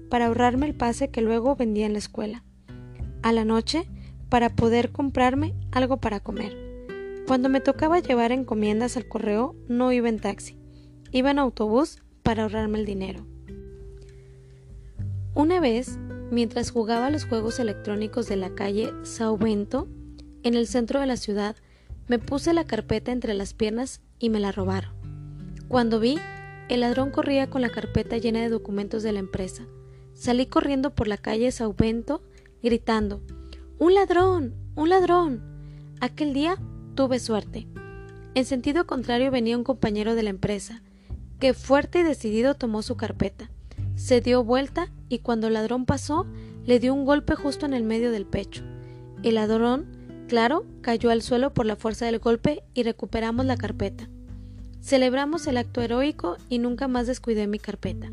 para 0.09 0.25
ahorrarme 0.25 0.65
el 0.65 0.73
pase 0.73 1.11
que 1.11 1.21
luego 1.21 1.55
vendía 1.55 1.85
en 1.85 1.93
la 1.93 1.99
escuela. 1.99 2.43
A 3.21 3.31
la 3.33 3.45
noche, 3.45 3.87
para 4.29 4.49
poder 4.49 4.91
comprarme 4.91 5.53
algo 5.71 5.97
para 5.97 6.19
comer. 6.19 6.66
Cuando 7.27 7.49
me 7.49 7.59
tocaba 7.59 7.99
llevar 7.99 8.31
encomiendas 8.31 8.95
al 8.95 9.09
correo, 9.09 9.53
no 9.67 9.91
iba 9.91 10.07
en 10.07 10.17
taxi, 10.17 10.57
iba 11.11 11.29
en 11.29 11.39
autobús 11.39 12.01
para 12.23 12.43
ahorrarme 12.43 12.79
el 12.79 12.85
dinero. 12.85 13.27
Una 15.33 15.59
vez, 15.59 15.99
mientras 16.31 16.71
jugaba 16.71 17.09
los 17.09 17.25
juegos 17.25 17.59
electrónicos 17.59 18.29
de 18.29 18.37
la 18.37 18.55
calle 18.55 18.93
Sao 19.03 19.37
Bento, 19.37 19.89
en 20.43 20.53
el 20.53 20.67
centro 20.67 21.01
de 21.01 21.05
la 21.05 21.17
ciudad, 21.17 21.57
me 22.07 22.17
puse 22.17 22.53
la 22.53 22.63
carpeta 22.63 23.11
entre 23.11 23.33
las 23.33 23.53
piernas 23.53 23.99
y 24.19 24.29
me 24.29 24.39
la 24.39 24.53
robaron. 24.53 24.93
Cuando 25.67 25.99
vi, 25.99 26.17
el 26.69 26.79
ladrón 26.79 27.11
corría 27.11 27.49
con 27.49 27.61
la 27.61 27.69
carpeta 27.69 28.17
llena 28.17 28.39
de 28.39 28.47
documentos 28.47 29.03
de 29.03 29.11
la 29.11 29.19
empresa. 29.19 29.67
Salí 30.13 30.45
corriendo 30.45 30.95
por 30.95 31.09
la 31.09 31.17
calle 31.17 31.51
Sao 31.51 31.73
Bento, 31.73 32.21
gritando 32.63 33.21
¡Un 33.79 33.95
ladrón! 33.95 34.55
¡Un 34.75 34.87
ladrón! 34.87 35.43
Aquel 35.99 36.33
día 36.33 36.57
tuve 36.97 37.19
suerte. 37.19 37.67
En 38.33 38.43
sentido 38.43 38.87
contrario 38.87 39.31
venía 39.31 39.55
un 39.55 39.63
compañero 39.63 40.15
de 40.15 40.23
la 40.23 40.31
empresa, 40.31 40.81
que 41.39 41.53
fuerte 41.53 41.99
y 41.99 42.03
decidido 42.03 42.55
tomó 42.55 42.81
su 42.81 42.97
carpeta, 42.97 43.51
se 43.95 44.19
dio 44.19 44.43
vuelta 44.43 44.91
y 45.07 45.19
cuando 45.19 45.47
el 45.47 45.53
ladrón 45.53 45.85
pasó, 45.85 46.25
le 46.65 46.79
dio 46.79 46.93
un 46.95 47.05
golpe 47.05 47.35
justo 47.35 47.67
en 47.67 47.75
el 47.75 47.83
medio 47.83 48.11
del 48.11 48.25
pecho. 48.25 48.63
El 49.21 49.35
ladrón, 49.35 49.85
claro, 50.27 50.65
cayó 50.81 51.11
al 51.11 51.21
suelo 51.21 51.53
por 51.53 51.67
la 51.67 51.75
fuerza 51.75 52.07
del 52.07 52.17
golpe 52.17 52.63
y 52.73 52.81
recuperamos 52.81 53.45
la 53.45 53.57
carpeta. 53.57 54.09
Celebramos 54.81 55.45
el 55.45 55.57
acto 55.57 55.81
heroico 55.81 56.37
y 56.49 56.57
nunca 56.57 56.87
más 56.87 57.05
descuidé 57.05 57.45
mi 57.45 57.59
carpeta. 57.59 58.11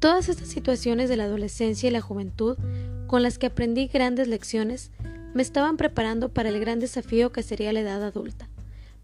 Todas 0.00 0.28
estas 0.28 0.48
situaciones 0.48 1.08
de 1.08 1.16
la 1.16 1.24
adolescencia 1.24 1.88
y 1.88 1.92
la 1.92 2.00
juventud, 2.00 2.56
con 3.06 3.22
las 3.22 3.38
que 3.38 3.46
aprendí 3.46 3.86
grandes 3.86 4.26
lecciones, 4.26 4.90
me 5.38 5.42
estaban 5.42 5.76
preparando 5.76 6.30
para 6.30 6.48
el 6.48 6.58
gran 6.58 6.80
desafío 6.80 7.30
que 7.30 7.44
sería 7.44 7.72
la 7.72 7.78
edad 7.78 8.02
adulta. 8.02 8.48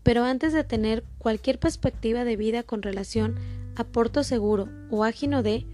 Pero 0.03 0.25
antes 0.25 0.53
de 0.53 0.65
tener 0.65 1.05
cualquier 1.19 1.61
perspectiva 1.61 2.25
de 2.25 2.35
vida 2.35 2.65
con 2.65 2.83
relación 2.83 3.37
a 3.77 3.85
Porto 3.85 4.25
Seguro 4.25 4.69
o 4.91 5.05
a 5.05 5.13
D, 5.13 5.65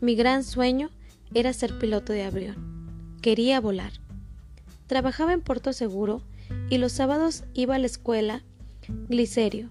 mi 0.00 0.14
gran 0.14 0.44
sueño 0.44 0.88
era 1.34 1.52
ser 1.52 1.78
piloto 1.78 2.14
de 2.14 2.22
avión. 2.22 3.18
Quería 3.20 3.60
volar. 3.60 3.92
Trabajaba 4.86 5.34
en 5.34 5.42
Porto 5.42 5.74
Seguro 5.74 6.22
y 6.70 6.78
los 6.78 6.92
sábados 6.92 7.44
iba 7.52 7.74
a 7.74 7.78
la 7.78 7.84
escuela 7.84 8.42
Glicerio 9.10 9.68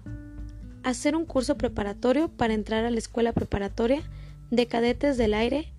a 0.84 0.90
hacer 0.90 1.16
un 1.16 1.24
curso 1.24 1.58
preparatorio 1.58 2.28
para 2.28 2.54
entrar 2.54 2.84
a 2.84 2.90
la 2.90 2.98
escuela 2.98 3.32
preparatoria 3.32 4.04
de 4.52 4.68
cadetes 4.68 5.16
del 5.16 5.34
aire 5.34 5.72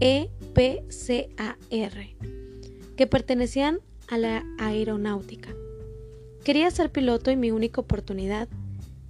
EPCAR 0.00 1.56
que 3.00 3.06
pertenecían 3.06 3.80
a 4.08 4.18
la 4.18 4.44
aeronáutica. 4.58 5.54
Quería 6.44 6.70
ser 6.70 6.92
piloto 6.92 7.30
y 7.30 7.36
mi 7.36 7.50
única 7.50 7.80
oportunidad, 7.80 8.46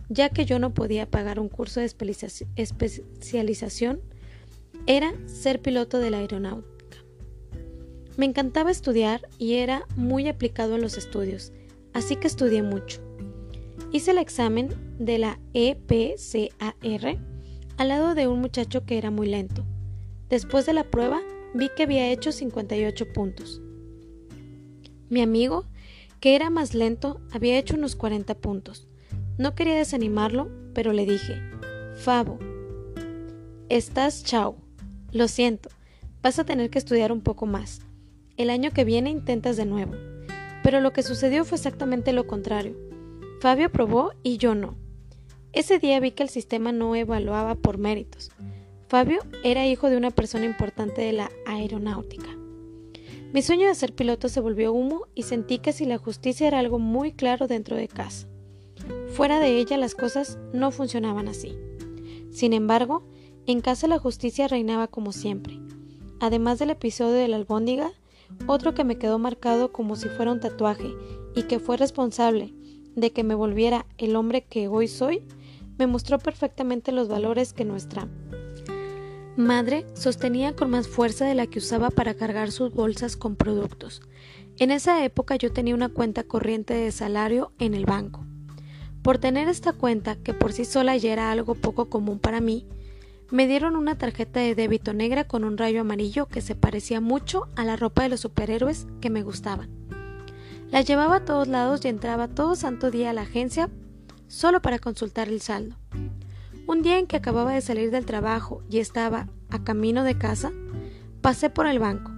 ya 0.09 0.29
que 0.29 0.45
yo 0.45 0.61
no 0.61 0.73
podía 0.73 1.11
pagar 1.11 1.41
un 1.41 1.49
curso 1.49 1.81
de 1.81 1.87
especialización, 2.55 4.01
era 4.87 5.13
ser 5.27 5.61
piloto 5.61 5.99
de 5.99 6.11
la 6.11 6.19
aeronáutica. 6.19 6.99
Me 8.17 8.27
encantaba 8.27 8.71
estudiar 8.71 9.23
y 9.39 9.55
era 9.55 9.89
muy 9.97 10.29
aplicado 10.29 10.77
en 10.77 10.83
los 10.83 10.97
estudios, 10.97 11.53
así 11.93 12.15
que 12.15 12.29
estudié 12.29 12.63
mucho. 12.63 13.01
Hice 13.91 14.13
el 14.13 14.19
examen 14.19 14.69
de 15.01 15.19
la 15.19 15.41
EPCAR 15.53 17.19
al 17.77 17.89
lado 17.89 18.15
de 18.15 18.29
un 18.29 18.41
muchacho 18.41 18.85
que 18.85 18.99
era 18.99 19.11
muy 19.11 19.27
lento. 19.27 19.65
Después 20.29 20.65
de 20.65 20.75
la 20.75 20.85
prueba, 20.85 21.21
vi 21.55 21.71
que 21.77 21.83
había 21.83 22.13
hecho 22.13 22.31
58 22.31 23.13
puntos. 23.13 23.61
Mi 25.11 25.23
amigo, 25.23 25.65
que 26.21 26.37
era 26.37 26.51
más 26.51 26.73
lento, 26.73 27.21
había 27.33 27.59
hecho 27.59 27.75
unos 27.75 27.97
40 27.97 28.37
puntos. 28.37 28.87
No 29.39 29.57
quería 29.57 29.75
desanimarlo, 29.75 30.49
pero 30.73 30.93
le 30.93 31.05
dije, 31.05 31.43
Fabo, 31.97 32.39
estás 33.69 34.23
chao. 34.23 34.57
Lo 35.11 35.27
siento, 35.27 35.69
vas 36.23 36.39
a 36.39 36.45
tener 36.45 36.71
que 36.71 36.79
estudiar 36.79 37.11
un 37.11 37.23
poco 37.23 37.47
más. 37.47 37.81
El 38.37 38.51
año 38.51 38.71
que 38.71 38.85
viene 38.85 39.11
intentas 39.11 39.57
de 39.57 39.67
nuevo. 39.67 39.95
Pero 40.63 40.81
lo 40.81 40.93
que 40.93 41.03
sucedió 41.03 41.45
fue 41.45 41.57
exactamente 41.57 42.13
lo 42.13 42.29
contrario. 42.29 42.77
Fabio 43.41 43.67
aprobó 43.67 44.13
y 44.23 44.37
yo 44.37 44.55
no. 44.55 44.77
Ese 45.53 45.81
día 45.81 45.99
vi 45.99 46.13
que 46.13 46.23
el 46.23 46.29
sistema 46.29 46.71
no 46.71 46.95
evaluaba 46.95 47.57
por 47.57 47.79
méritos. 47.79 48.31
Fabio 48.87 49.19
era 49.43 49.67
hijo 49.67 49.91
de 49.91 49.97
una 49.97 50.13
persona 50.13 50.45
importante 50.45 51.03
de 51.03 51.13
la 51.13 51.33
aeronáutica. 51.47 52.40
Mi 53.33 53.43
sueño 53.43 53.69
de 53.69 53.77
ser 53.77 53.95
piloto 53.95 54.29
se 54.29 54.41
volvió 54.41 54.73
humo 54.73 55.07
y 55.15 55.23
sentí 55.23 55.59
que 55.59 55.73
si 55.73 55.85
la 55.85 55.99
justicia 55.99 56.49
era 56.49 56.59
algo 56.59 56.81
muy 56.81 57.13
claro 57.13 57.47
dentro 57.47 57.77
de 57.77 57.87
casa. 57.87 58.27
Fuera 59.13 59.39
de 59.39 59.57
ella 59.59 59.77
las 59.77 59.95
cosas 59.95 60.37
no 60.53 60.73
funcionaban 60.73 61.29
así. 61.29 61.57
Sin 62.33 62.53
embargo, 62.53 63.05
en 63.47 63.61
casa 63.61 63.87
la 63.87 64.01
justicia 64.01 64.49
reinaba 64.49 64.89
como 64.89 65.13
siempre. 65.13 65.61
Además 66.19 66.59
del 66.59 66.71
episodio 66.71 67.13
de 67.13 67.29
la 67.29 67.37
albóndiga, 67.37 67.93
otro 68.49 68.75
que 68.75 68.83
me 68.83 68.99
quedó 68.99 69.21
marcado 69.21 69.71
como 69.71 69.95
si 69.95 70.09
fuera 70.09 70.33
un 70.33 70.41
tatuaje 70.41 70.93
y 71.37 71.45
que 71.45 71.61
fue 71.61 71.77
responsable 71.77 72.53
de 72.97 73.13
que 73.13 73.23
me 73.23 73.37
volviera 73.37 73.87
el 73.97 74.17
hombre 74.17 74.43
que 74.43 74.67
hoy 74.67 74.89
soy, 74.89 75.23
me 75.79 75.87
mostró 75.87 76.19
perfectamente 76.19 76.91
los 76.91 77.07
valores 77.07 77.53
que 77.53 77.65
nuestra 77.65 78.09
madre 79.37 79.87
sostenía 79.95 80.55
con 80.55 80.71
más 80.71 80.89
fuerza 80.89 81.25
de 81.25 81.35
la 81.35 81.47
que 81.47 81.59
usaba 81.59 81.91
para 81.91 82.15
cargar 82.15 82.51
sus 82.51 82.73
bolsas 82.73 83.17
con 83.17 83.37
productos. 83.37 84.03
En 84.59 84.71
esa 84.71 85.05
época 85.05 85.37
yo 85.37 85.53
tenía 85.53 85.75
una 85.75 85.89
cuenta 85.89 86.25
corriente 86.25 86.75
de 86.75 86.93
salario 86.93 87.53
en 87.59 87.75
el 87.75 87.87
banco. 87.87 88.27
Por 89.03 89.19
tener 89.19 89.49
esta 89.49 89.73
cuenta, 89.73 90.17
que 90.17 90.35
por 90.35 90.53
sí 90.53 90.65
sola 90.65 90.97
ya 90.97 91.13
era 91.13 91.31
algo 91.31 91.55
poco 91.55 91.89
común 91.89 92.19
para 92.19 92.41
mí, 92.41 92.67
me 93.31 93.47
dieron 93.47 93.77
una 93.77 93.97
tarjeta 93.97 94.41
de 94.41 94.55
débito 94.55 94.93
negra 94.93 95.25
con 95.25 95.45
un 95.45 95.57
rayo 95.57 95.81
amarillo 95.81 96.27
que 96.27 96.41
se 96.41 96.57
parecía 96.57 97.01
mucho 97.01 97.47
a 97.57 97.65
la 97.65 97.77
ropa 97.77 98.03
de 98.03 98.09
los 98.09 98.21
superhéroes 98.21 98.87
que 99.01 99.09
me 99.09 99.23
gustaban. 99.23 99.71
La 100.71 100.83
llevaba 100.83 101.17
a 101.17 101.25
todos 101.25 101.49
lados 101.49 101.85
y 101.85 101.89
entraba 101.89 102.29
todo 102.29 102.57
santo 102.57 102.91
día 102.91 103.11
a 103.11 103.13
la 103.13 103.23
agencia 103.23 103.71
solo 104.27 104.61
para 104.61 104.79
consultar 104.79 105.29
el 105.29 105.41
saldo. 105.41 105.77
Un 106.71 106.83
día 106.83 107.01
en 107.01 107.09
que 107.09 107.17
acababa 107.17 107.53
de 107.53 107.63
salir 107.63 107.91
del 107.91 108.07
trabajo 108.07 108.63
y 108.71 108.79
estaba 108.79 109.29
a 109.51 109.65
camino 109.65 110.05
de 110.05 110.17
casa, 110.17 110.53
pasé 111.21 111.51
por 111.51 111.67
el 111.67 111.81
banco. 111.81 112.13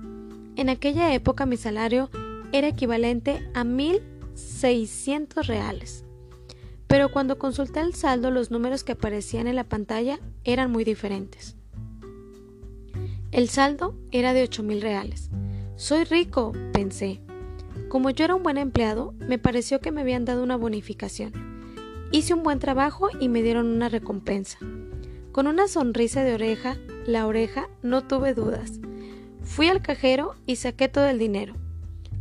En 0.57 0.69
aquella 0.69 1.15
época 1.15 1.47
mi 1.47 1.57
salario 1.57 2.11
era 2.53 2.69
equivalente 2.69 3.49
a 3.55 3.65
1.600 3.65 5.47
reales 5.47 6.05
pero 6.93 7.11
cuando 7.11 7.39
consulté 7.39 7.81
el 7.81 7.95
saldo 7.95 8.31
los 8.31 8.51
números 8.51 8.85
que 8.85 8.93
aparecían 8.93 9.47
en 9.47 9.57
la 9.57 9.65
pantalla 9.65 10.21
eran 10.45 10.71
muy 10.71 10.85
diferentes. 10.85 11.57
El 13.31 13.49
saldo 13.49 13.97
era 14.11 14.35
de 14.35 14.43
ocho 14.43 14.63
mil 14.63 14.83
reales. 14.83 15.31
Soy 15.77 16.05
rico, 16.05 16.53
pensé. 16.75 17.23
Como 17.89 18.11
yo 18.11 18.27
era 18.27 18.35
un 18.35 18.43
buen 18.43 18.59
empleado, 18.59 19.15
me 19.21 19.39
pareció 19.39 19.81
que 19.81 19.91
me 19.91 20.03
habían 20.03 20.27
dado 20.27 20.43
una 20.43 20.57
bonificación. 20.57 21.52
Hice 22.15 22.35
un 22.35 22.43
buen 22.43 22.59
trabajo 22.59 23.09
y 23.19 23.31
me 23.31 23.43
dieron 23.43 23.69
una 23.69 23.89
recompensa. 23.89 24.59
Con 25.33 25.47
una 25.47 25.67
sonrisa 25.67 26.23
de 26.23 26.35
oreja, 26.35 26.77
la 27.07 27.27
oreja, 27.27 27.71
no 27.83 28.07
tuve 28.07 28.35
dudas. 28.35 28.81
Fui 29.41 29.69
al 29.69 29.81
cajero 29.81 30.35
y 30.45 30.57
saqué 30.57 30.89
todo 30.89 31.09
el 31.09 31.19
dinero. 31.19 31.55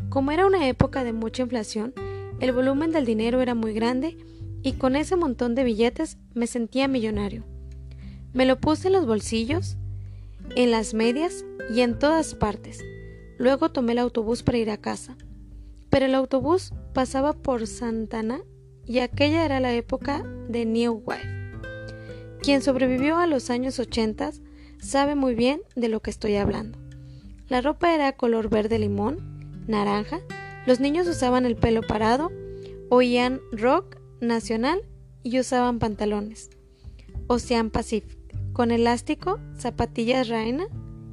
Como 0.08 0.32
era 0.32 0.48
una 0.48 0.70
época 0.70 1.04
de 1.04 1.12
mucha 1.12 1.44
inflación, 1.44 1.94
el 2.40 2.54
volumen 2.54 2.92
del 2.92 3.06
dinero 3.06 3.42
era 3.42 3.54
muy 3.54 3.74
grande 3.74 4.18
y 4.64 4.74
con 4.74 4.96
ese 4.96 5.18
montón 5.18 5.56
de 5.56 5.66
billetes 5.66 6.18
me 6.34 6.48
sentía 6.48 6.88
millonario. 6.88 7.44
Me 8.32 8.46
lo 8.46 8.62
puse 8.62 8.88
en 8.88 8.94
los 8.94 9.06
bolsillos, 9.06 9.76
en 10.56 10.72
las 10.72 10.94
medias 10.94 11.44
y 11.76 11.82
en 11.82 12.00
todas 12.00 12.34
partes. 12.34 12.80
Luego 13.38 13.74
tomé 13.74 13.92
el 13.92 14.00
autobús 14.00 14.42
para 14.42 14.58
ir 14.58 14.72
a 14.72 14.78
casa. 14.78 15.18
Pero 15.90 16.06
el 16.06 16.16
autobús 16.16 16.72
pasaba 16.94 17.34
por 17.34 17.68
Santana 17.68 18.42
y 18.86 19.00
aquella 19.00 19.46
era 19.46 19.60
la 19.60 19.74
época 19.74 20.24
de 20.50 20.66
New 20.66 21.04
Wave. 21.06 21.42
Quien 22.42 22.62
sobrevivió 22.62 23.18
a 23.18 23.28
los 23.28 23.50
años 23.50 23.80
80 23.80 24.32
sabe 24.80 25.16
muy 25.16 25.36
bien 25.36 25.62
de 25.76 25.90
lo 25.90 26.02
que 26.02 26.10
estoy 26.10 26.36
hablando. 26.36 26.80
La 27.48 27.62
ropa 27.62 27.94
era 27.94 28.14
color 28.14 28.50
verde 28.50 28.80
limón, 28.80 29.64
naranja, 29.68 30.22
los 30.66 30.80
niños 30.80 31.08
usaban 31.08 31.46
el 31.46 31.56
pelo 31.56 31.82
parado, 31.82 32.32
oían 32.90 33.40
rock 33.52 33.98
nacional 34.20 34.82
y 35.24 35.40
usaban 35.40 35.80
pantalones. 35.80 36.50
Ocean 37.28 37.70
Pacific, 37.70 38.18
con 38.54 38.72
elástico, 38.72 39.40
zapatillas 39.58 40.28
Raina 40.28 40.66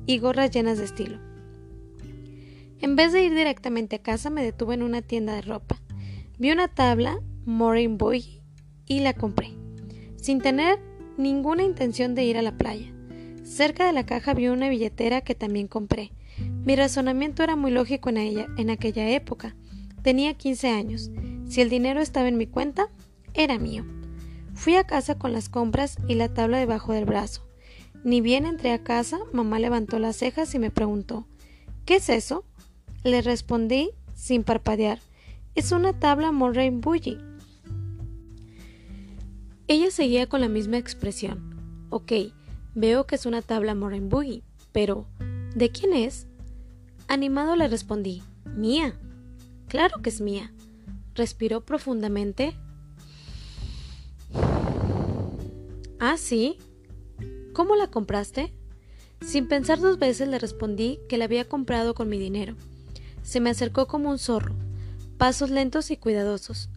y 0.06 0.18
gorras 0.18 0.50
llenas 0.50 0.78
de 0.78 0.84
estilo. 0.84 1.18
En 2.80 2.96
vez 2.96 3.12
de 3.12 3.24
ir 3.24 3.34
directamente 3.34 3.96
a 3.96 4.02
casa, 4.02 4.30
me 4.30 4.42
detuve 4.42 4.74
en 4.74 4.82
una 4.82 5.02
tienda 5.02 5.34
de 5.34 5.42
ropa. 5.42 5.80
Vi 6.38 6.52
una 6.52 6.68
tabla 6.68 7.20
Morin 7.48 7.96
Boy 7.96 8.42
y 8.84 9.00
la 9.00 9.14
compré, 9.14 9.54
sin 10.16 10.42
tener 10.42 10.78
ninguna 11.16 11.62
intención 11.62 12.14
de 12.14 12.22
ir 12.22 12.36
a 12.36 12.42
la 12.42 12.58
playa. 12.58 12.92
Cerca 13.42 13.86
de 13.86 13.94
la 13.94 14.04
caja 14.04 14.34
vi 14.34 14.48
una 14.48 14.68
billetera 14.68 15.22
que 15.22 15.34
también 15.34 15.66
compré. 15.66 16.12
Mi 16.66 16.76
razonamiento 16.76 17.42
era 17.42 17.56
muy 17.56 17.70
lógico 17.70 18.10
en, 18.10 18.18
ella, 18.18 18.48
en 18.58 18.68
aquella 18.68 19.08
época. 19.08 19.56
Tenía 20.02 20.34
15 20.34 20.68
años. 20.68 21.10
Si 21.48 21.62
el 21.62 21.70
dinero 21.70 22.02
estaba 22.02 22.28
en 22.28 22.36
mi 22.36 22.46
cuenta, 22.46 22.90
era 23.32 23.58
mío. 23.58 23.86
Fui 24.52 24.76
a 24.76 24.84
casa 24.84 25.16
con 25.18 25.32
las 25.32 25.48
compras 25.48 25.96
y 26.06 26.16
la 26.16 26.28
tabla 26.28 26.58
debajo 26.58 26.92
del 26.92 27.06
brazo. 27.06 27.48
Ni 28.04 28.20
bien 28.20 28.44
entré 28.44 28.72
a 28.72 28.84
casa, 28.84 29.20
mamá 29.32 29.58
levantó 29.58 29.98
las 29.98 30.16
cejas 30.16 30.54
y 30.54 30.58
me 30.58 30.70
preguntó 30.70 31.26
¿Qué 31.86 31.96
es 31.96 32.10
eso? 32.10 32.44
Le 33.04 33.22
respondí 33.22 33.92
sin 34.12 34.44
parpadear. 34.44 34.98
Es 35.54 35.72
una 35.72 35.98
tabla 35.98 36.30
Moraine 36.30 36.82
Bully. 36.82 37.18
Ella 39.68 39.90
seguía 39.90 40.26
con 40.28 40.40
la 40.40 40.48
misma 40.48 40.78
expresión. 40.78 41.86
Ok, 41.90 42.12
veo 42.74 43.06
que 43.06 43.14
es 43.14 43.26
una 43.26 43.42
tabla 43.42 43.74
Moraine 43.74 44.08
Boogie, 44.08 44.42
pero 44.72 45.06
¿de 45.54 45.70
quién 45.70 45.92
es? 45.92 46.26
Animado 47.06 47.54
le 47.54 47.68
respondí, 47.68 48.22
mía. 48.44 48.98
Claro 49.68 50.00
que 50.02 50.10
es 50.10 50.20
mía. 50.20 50.52
Respiró 51.14 51.64
profundamente, 51.64 52.54
Ah, 56.00 56.16
sí. 56.16 56.58
¿Cómo 57.52 57.74
la 57.74 57.90
compraste? 57.90 58.54
Sin 59.20 59.48
pensar 59.48 59.80
dos 59.80 59.98
veces 59.98 60.28
le 60.28 60.38
respondí 60.38 61.00
que 61.08 61.18
la 61.18 61.24
había 61.24 61.48
comprado 61.48 61.94
con 61.94 62.08
mi 62.08 62.18
dinero. 62.18 62.54
Se 63.24 63.40
me 63.40 63.50
acercó 63.50 63.88
como 63.88 64.10
un 64.10 64.18
zorro, 64.18 64.54
pasos 65.16 65.50
lentos 65.50 65.90
y 65.90 65.96
cuidadosos. 65.96 66.70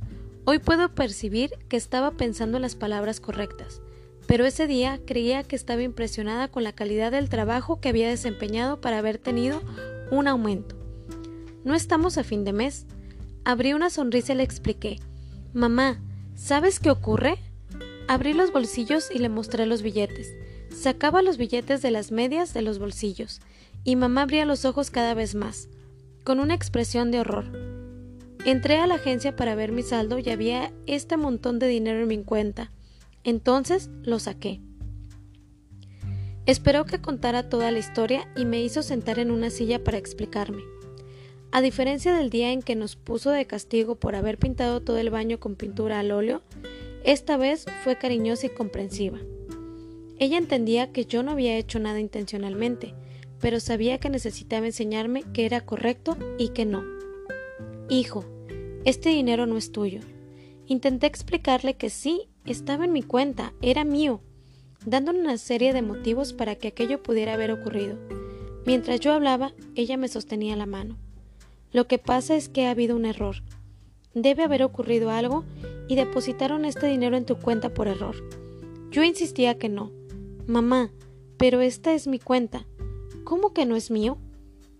Hoy 0.51 0.59
puedo 0.59 0.93
percibir 0.93 1.51
que 1.69 1.77
estaba 1.77 2.11
pensando 2.11 2.59
las 2.59 2.75
palabras 2.75 3.21
correctas, 3.21 3.81
pero 4.27 4.45
ese 4.45 4.67
día 4.67 4.99
creía 5.07 5.43
que 5.43 5.55
estaba 5.55 5.81
impresionada 5.81 6.49
con 6.49 6.65
la 6.65 6.73
calidad 6.73 7.13
del 7.13 7.29
trabajo 7.29 7.79
que 7.79 7.87
había 7.87 8.09
desempeñado 8.09 8.81
para 8.81 8.97
haber 8.97 9.17
tenido 9.17 9.61
un 10.11 10.27
aumento. 10.27 10.75
No 11.63 11.73
estamos 11.73 12.17
a 12.17 12.25
fin 12.25 12.43
de 12.43 12.51
mes. 12.51 12.85
Abrí 13.45 13.71
una 13.71 13.89
sonrisa 13.89 14.33
y 14.33 14.35
le 14.35 14.43
expliqué 14.43 14.99
Mamá, 15.53 16.01
¿sabes 16.35 16.81
qué 16.81 16.89
ocurre? 16.89 17.37
Abrí 18.09 18.33
los 18.33 18.51
bolsillos 18.51 19.09
y 19.09 19.19
le 19.19 19.29
mostré 19.29 19.65
los 19.65 19.81
billetes. 19.81 20.35
Sacaba 20.69 21.21
los 21.21 21.37
billetes 21.37 21.81
de 21.81 21.91
las 21.91 22.11
medias 22.11 22.53
de 22.53 22.61
los 22.61 22.77
bolsillos, 22.77 23.39
y 23.85 23.95
mamá 23.95 24.23
abría 24.23 24.43
los 24.43 24.65
ojos 24.65 24.91
cada 24.91 25.13
vez 25.13 25.33
más, 25.33 25.69
con 26.25 26.41
una 26.41 26.55
expresión 26.55 27.09
de 27.09 27.21
horror. 27.21 27.70
Entré 28.43 28.77
a 28.77 28.87
la 28.87 28.95
agencia 28.95 29.35
para 29.35 29.53
ver 29.53 29.71
mi 29.71 29.83
saldo 29.83 30.17
y 30.17 30.27
había 30.29 30.73
este 30.87 31.15
montón 31.15 31.59
de 31.59 31.67
dinero 31.67 32.01
en 32.01 32.07
mi 32.07 32.23
cuenta. 32.23 32.71
Entonces 33.23 33.91
lo 34.01 34.17
saqué. 34.17 34.61
Esperó 36.47 36.85
que 36.85 36.99
contara 36.99 37.49
toda 37.49 37.69
la 37.69 37.77
historia 37.77 38.27
y 38.35 38.45
me 38.45 38.63
hizo 38.63 38.81
sentar 38.81 39.19
en 39.19 39.29
una 39.29 39.51
silla 39.51 39.83
para 39.83 39.99
explicarme. 39.99 40.63
A 41.51 41.61
diferencia 41.61 42.15
del 42.15 42.31
día 42.31 42.51
en 42.51 42.63
que 42.63 42.75
nos 42.75 42.95
puso 42.95 43.29
de 43.29 43.45
castigo 43.45 43.95
por 43.95 44.15
haber 44.15 44.39
pintado 44.39 44.81
todo 44.81 44.97
el 44.97 45.11
baño 45.11 45.39
con 45.39 45.55
pintura 45.55 45.99
al 45.99 46.11
óleo, 46.11 46.41
esta 47.03 47.37
vez 47.37 47.65
fue 47.83 47.97
cariñosa 47.97 48.47
y 48.47 48.49
comprensiva. 48.49 49.19
Ella 50.17 50.37
entendía 50.37 50.91
que 50.91 51.05
yo 51.05 51.21
no 51.21 51.31
había 51.31 51.57
hecho 51.57 51.77
nada 51.79 51.99
intencionalmente, 51.99 52.95
pero 53.39 53.59
sabía 53.59 53.99
que 53.99 54.09
necesitaba 54.09 54.65
enseñarme 54.65 55.23
que 55.33 55.45
era 55.45 55.61
correcto 55.61 56.17
y 56.39 56.49
que 56.49 56.65
no. 56.65 57.00
Hijo, 57.91 58.23
este 58.85 59.09
dinero 59.09 59.47
no 59.47 59.57
es 59.57 59.73
tuyo. 59.73 59.99
Intenté 60.65 61.07
explicarle 61.07 61.73
que 61.73 61.89
sí, 61.89 62.29
estaba 62.45 62.85
en 62.85 62.93
mi 62.93 63.03
cuenta, 63.03 63.51
era 63.61 63.83
mío, 63.83 64.21
dándole 64.85 65.19
una 65.19 65.37
serie 65.37 65.73
de 65.73 65.81
motivos 65.81 66.31
para 66.31 66.55
que 66.55 66.69
aquello 66.69 67.03
pudiera 67.03 67.33
haber 67.33 67.51
ocurrido. 67.51 67.97
Mientras 68.65 69.01
yo 69.01 69.11
hablaba, 69.11 69.51
ella 69.75 69.97
me 69.97 70.07
sostenía 70.07 70.55
la 70.55 70.67
mano. 70.67 70.95
Lo 71.73 71.85
que 71.87 71.97
pasa 71.97 72.37
es 72.37 72.47
que 72.47 72.65
ha 72.65 72.71
habido 72.71 72.95
un 72.95 73.03
error. 73.03 73.43
Debe 74.13 74.43
haber 74.43 74.63
ocurrido 74.63 75.09
algo 75.09 75.43
y 75.89 75.97
depositaron 75.97 76.63
este 76.63 76.87
dinero 76.87 77.17
en 77.17 77.25
tu 77.25 77.39
cuenta 77.39 77.73
por 77.73 77.89
error. 77.89 78.15
Yo 78.91 79.03
insistía 79.03 79.57
que 79.57 79.67
no. 79.67 79.91
Mamá, 80.47 80.93
pero 81.35 81.59
esta 81.59 81.93
es 81.93 82.07
mi 82.07 82.19
cuenta. 82.19 82.65
¿Cómo 83.25 83.51
que 83.51 83.65
no 83.65 83.75
es 83.75 83.91
mío? 83.91 84.17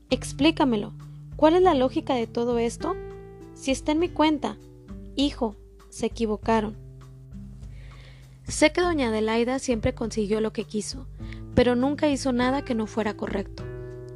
Explícamelo. 0.10 0.94
¿Cuál 1.36 1.56
es 1.56 1.62
la 1.62 1.74
lógica 1.74 2.14
de 2.16 2.28
todo 2.28 2.60
esto? 2.60 2.96
Si 3.54 3.72
está 3.72 3.92
en 3.92 4.00
mi 4.00 4.10
cuenta. 4.10 4.58
Hijo, 5.16 5.56
se 5.90 6.06
equivocaron. 6.06 6.76
Sé 8.48 8.72
que 8.72 8.82
doña 8.82 9.10
Adelaida 9.10 9.60
siempre 9.60 9.94
consiguió 9.94 10.42
lo 10.42 10.52
que 10.52 10.66
quiso, 10.66 11.08
pero 11.56 11.76
nunca 11.76 12.10
hizo 12.10 12.32
nada 12.34 12.64
que 12.64 12.76
no 12.76 12.88
fuera 12.88 13.16
correcto. 13.16 13.64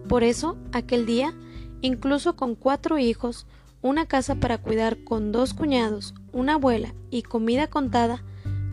Por 0.08 0.24
eso, 0.24 0.58
aquel 0.72 1.06
día, 1.06 1.34
incluso 1.82 2.36
con 2.36 2.56
cuatro 2.56 2.98
hijos, 2.98 3.48
una 3.82 4.08
casa 4.08 4.36
para 4.36 4.58
cuidar 4.58 5.04
con 5.04 5.32
dos 5.32 5.54
cuñados, 5.54 6.16
una 6.32 6.56
abuela 6.56 6.94
y 7.12 7.22
comida 7.22 7.68
contada, 7.68 8.24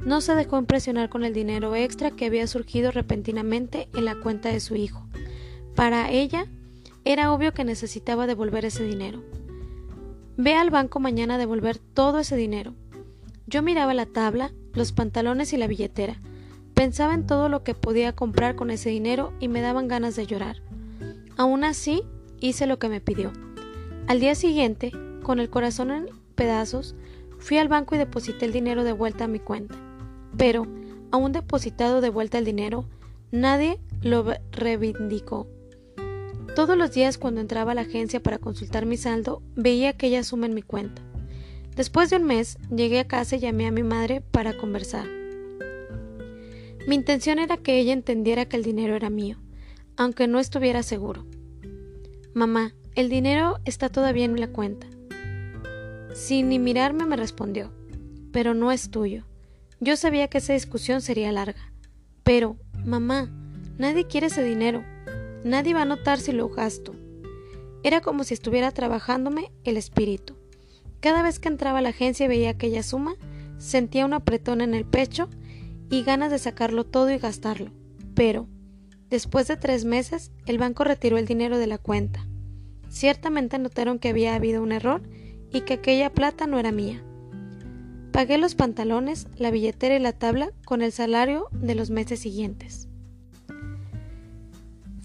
no 0.05 0.21
se 0.21 0.35
dejó 0.35 0.59
impresionar 0.59 1.09
con 1.11 1.25
el 1.25 1.33
dinero 1.33 1.77
extra 1.77 2.11
que 2.11 2.27
había 2.27 2.47
surgido 2.47 2.91
repentinamente 2.91 3.89
en 3.95 4.05
la 4.05 4.17
cuenta 4.17 4.49
de 4.49 4.61
su 4.61 4.75
hijo. 4.75 5.07
Para 5.77 6.11
ella, 6.11 6.47
era 7.05 7.33
obvio 7.33 7.53
que 7.53 7.65
necesitaba 7.65 8.27
devolver 8.27 8.65
ese 8.65 8.85
dinero. 8.85 9.23
Ve 10.37 10.55
al 10.55 10.71
banco 10.71 11.01
mañana 11.01 11.35
a 11.35 11.39
devolver 11.39 11.79
todo 11.79 12.21
ese 12.21 12.37
dinero. 12.37 12.75
Yo 13.47 13.63
miraba 13.63 13.93
la 13.93 14.07
tabla, 14.07 14.53
los 14.73 14.93
pantalones 14.93 15.53
y 15.53 15.57
la 15.57 15.67
billetera. 15.67 16.21
Pensaba 16.75 17.15
en 17.15 17.27
todo 17.27 17.49
lo 17.49 17.65
que 17.65 17.75
podía 17.75 18.15
comprar 18.15 18.55
con 18.55 18.71
ese 18.71 18.91
dinero 18.91 19.33
y 19.41 19.49
me 19.49 19.61
daban 19.61 19.89
ganas 19.89 20.17
de 20.17 20.27
llorar. 20.27 20.63
Aún 21.37 21.65
así, 21.65 22.03
hice 22.41 22.67
lo 22.67 22.79
que 22.79 22.89
me 22.89 23.01
pidió. 23.01 23.33
Al 24.07 24.21
día 24.21 24.35
siguiente, 24.35 24.93
con 25.23 25.39
el 25.39 25.51
corazón 25.51 25.91
en 25.91 26.07
pedazos, 26.35 26.95
fui 27.39 27.59
al 27.59 27.69
banco 27.69 27.95
y 27.95 27.99
deposité 27.99 28.47
el 28.47 28.53
dinero 28.53 28.85
de 28.85 28.93
vuelta 28.93 29.25
a 29.25 29.29
mi 29.29 29.39
cuenta. 29.39 29.75
Pero, 30.37 30.67
aún 31.11 31.33
depositado 31.33 32.01
de 32.01 32.11
vuelta 32.11 32.39
el 32.39 32.45
dinero, 32.45 32.87
nadie 33.31 33.79
lo 34.03 34.25
reivindicó. 34.51 35.47
Todos 36.55 36.77
los 36.77 36.93
días 36.93 37.17
cuando 37.17 37.41
entraba 37.41 37.73
a 37.73 37.75
la 37.75 37.81
agencia 37.81 38.23
para 38.23 38.39
consultar 38.39 38.85
mi 38.85 38.99
saldo, 38.99 39.43
veía 39.57 39.89
aquella 39.89 40.23
suma 40.23 40.45
en 40.45 40.55
mi 40.55 40.61
cuenta. 40.61 41.01
Después 41.75 42.11
de 42.11 42.17
un 42.17 42.25
mes, 42.25 42.59
llegué 42.71 43.01
a 43.01 43.09
casa 43.09 43.37
y 43.37 43.41
llamé 43.41 43.67
a 43.67 43.71
mi 43.71 43.83
madre 43.83 44.21
para 44.21 44.59
conversar. 44.59 45.07
Mi 46.87 46.95
intención 46.95 47.39
era 47.39 47.57
que 47.57 47.79
ella 47.79 47.95
entendiera 47.95 48.45
que 48.45 48.57
el 48.57 48.65
dinero 48.65 48.95
era 48.95 49.09
mío, 49.09 49.39
aunque 49.97 50.29
no 50.29 50.39
estuviera 50.39 50.83
seguro. 50.83 51.25
Mamá, 52.35 52.75
el 52.97 53.09
dinero 53.09 53.59
está 53.65 53.89
todavía 53.89 54.27
en 54.27 54.39
la 54.39 54.49
cuenta. 54.49 54.87
Sin 56.15 56.51
ni 56.51 56.59
mirarme 56.59 57.07
me 57.07 57.17
respondió, 57.17 57.73
pero 58.31 58.53
no 58.53 58.73
es 58.73 58.91
tuyo. 58.91 59.25
Yo 59.81 59.97
sabía 59.97 60.29
que 60.29 60.39
esa 60.39 60.53
discusión 60.53 61.01
sería 61.01 61.33
larga. 61.33 61.73
Pero, 62.25 62.57
mamá, 62.85 63.31
nadie 63.79 64.07
quiere 64.07 64.27
ese 64.27 64.45
dinero. 64.45 64.85
Nadie 65.45 65.75
va 65.75 65.83
a 65.83 65.87
notar 65.87 66.21
si 66.21 66.33
lo 66.33 66.49
gasto. 66.49 66.95
Era 67.83 68.01
como 68.01 68.25
si 68.25 68.35
estuviera 68.35 68.71
trabajándome 68.71 69.51
el 69.65 69.77
espíritu. 69.77 70.37
Cada 71.01 71.23
vez 71.23 71.41
que 71.41 71.49
entraba 71.49 71.79
a 71.79 71.83
la 71.83 71.89
agencia 71.89 72.27
y 72.27 72.29
veía 72.29 72.51
aquella 72.51 72.83
suma, 72.85 73.17
sentía 73.59 74.05
un 74.05 74.13
apretón 74.13 74.61
en 74.61 74.75
el 74.75 74.85
pecho 74.85 75.29
y 75.91 76.05
ganas 76.05 76.31
de 76.31 76.39
sacarlo 76.39 76.85
todo 76.85 77.11
y 77.11 77.19
gastarlo. 77.19 77.71
Pero, 78.15 78.47
después 79.11 79.49
de 79.49 79.57
tres 79.57 79.85
meses, 79.85 80.31
el 80.47 80.59
banco 80.59 80.85
retiró 80.85 81.19
el 81.19 81.27
dinero 81.27 81.59
de 81.59 81.67
la 81.67 81.79
cuenta. 81.79 82.27
Ciertamente 82.89 83.59
notaron 83.59 83.99
que 83.99 84.11
había 84.11 84.35
habido 84.35 84.63
un 84.63 84.71
error 84.71 85.03
y 85.53 85.63
que 85.63 85.75
aquella 85.75 86.13
plata 86.13 86.47
no 86.47 86.59
era 86.59 86.71
mía. 86.71 87.03
Pagué 88.13 88.39
los 88.39 88.55
pantalones, 88.55 89.27
la 89.39 89.51
billetera 89.51 89.97
y 89.97 89.99
la 89.99 90.13
tabla 90.13 90.53
con 90.67 90.83
el 90.83 90.93
salario 90.93 91.49
de 91.51 91.75
los 91.75 91.91
meses 91.91 92.21
siguientes. 92.21 92.89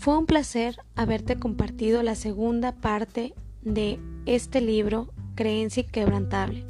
Fue 0.08 0.17
un 0.17 0.26
placer 0.26 0.78
haberte 0.96 1.38
compartido 1.38 2.02
la 2.02 2.15
segunda 2.15 2.72
parte 2.72 3.34
de 3.62 4.00
este 4.26 4.62
libro 4.62 5.10
Creencia 5.36 5.84
Inquebrantable. 5.84 6.63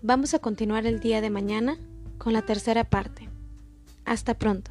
Vamos 0.00 0.32
a 0.32 0.38
continuar 0.38 0.86
el 0.86 1.00
día 1.00 1.20
de 1.20 1.28
mañana 1.28 1.76
con 2.18 2.32
la 2.32 2.42
tercera 2.42 2.84
parte. 2.84 3.28
Hasta 4.04 4.34
pronto. 4.34 4.70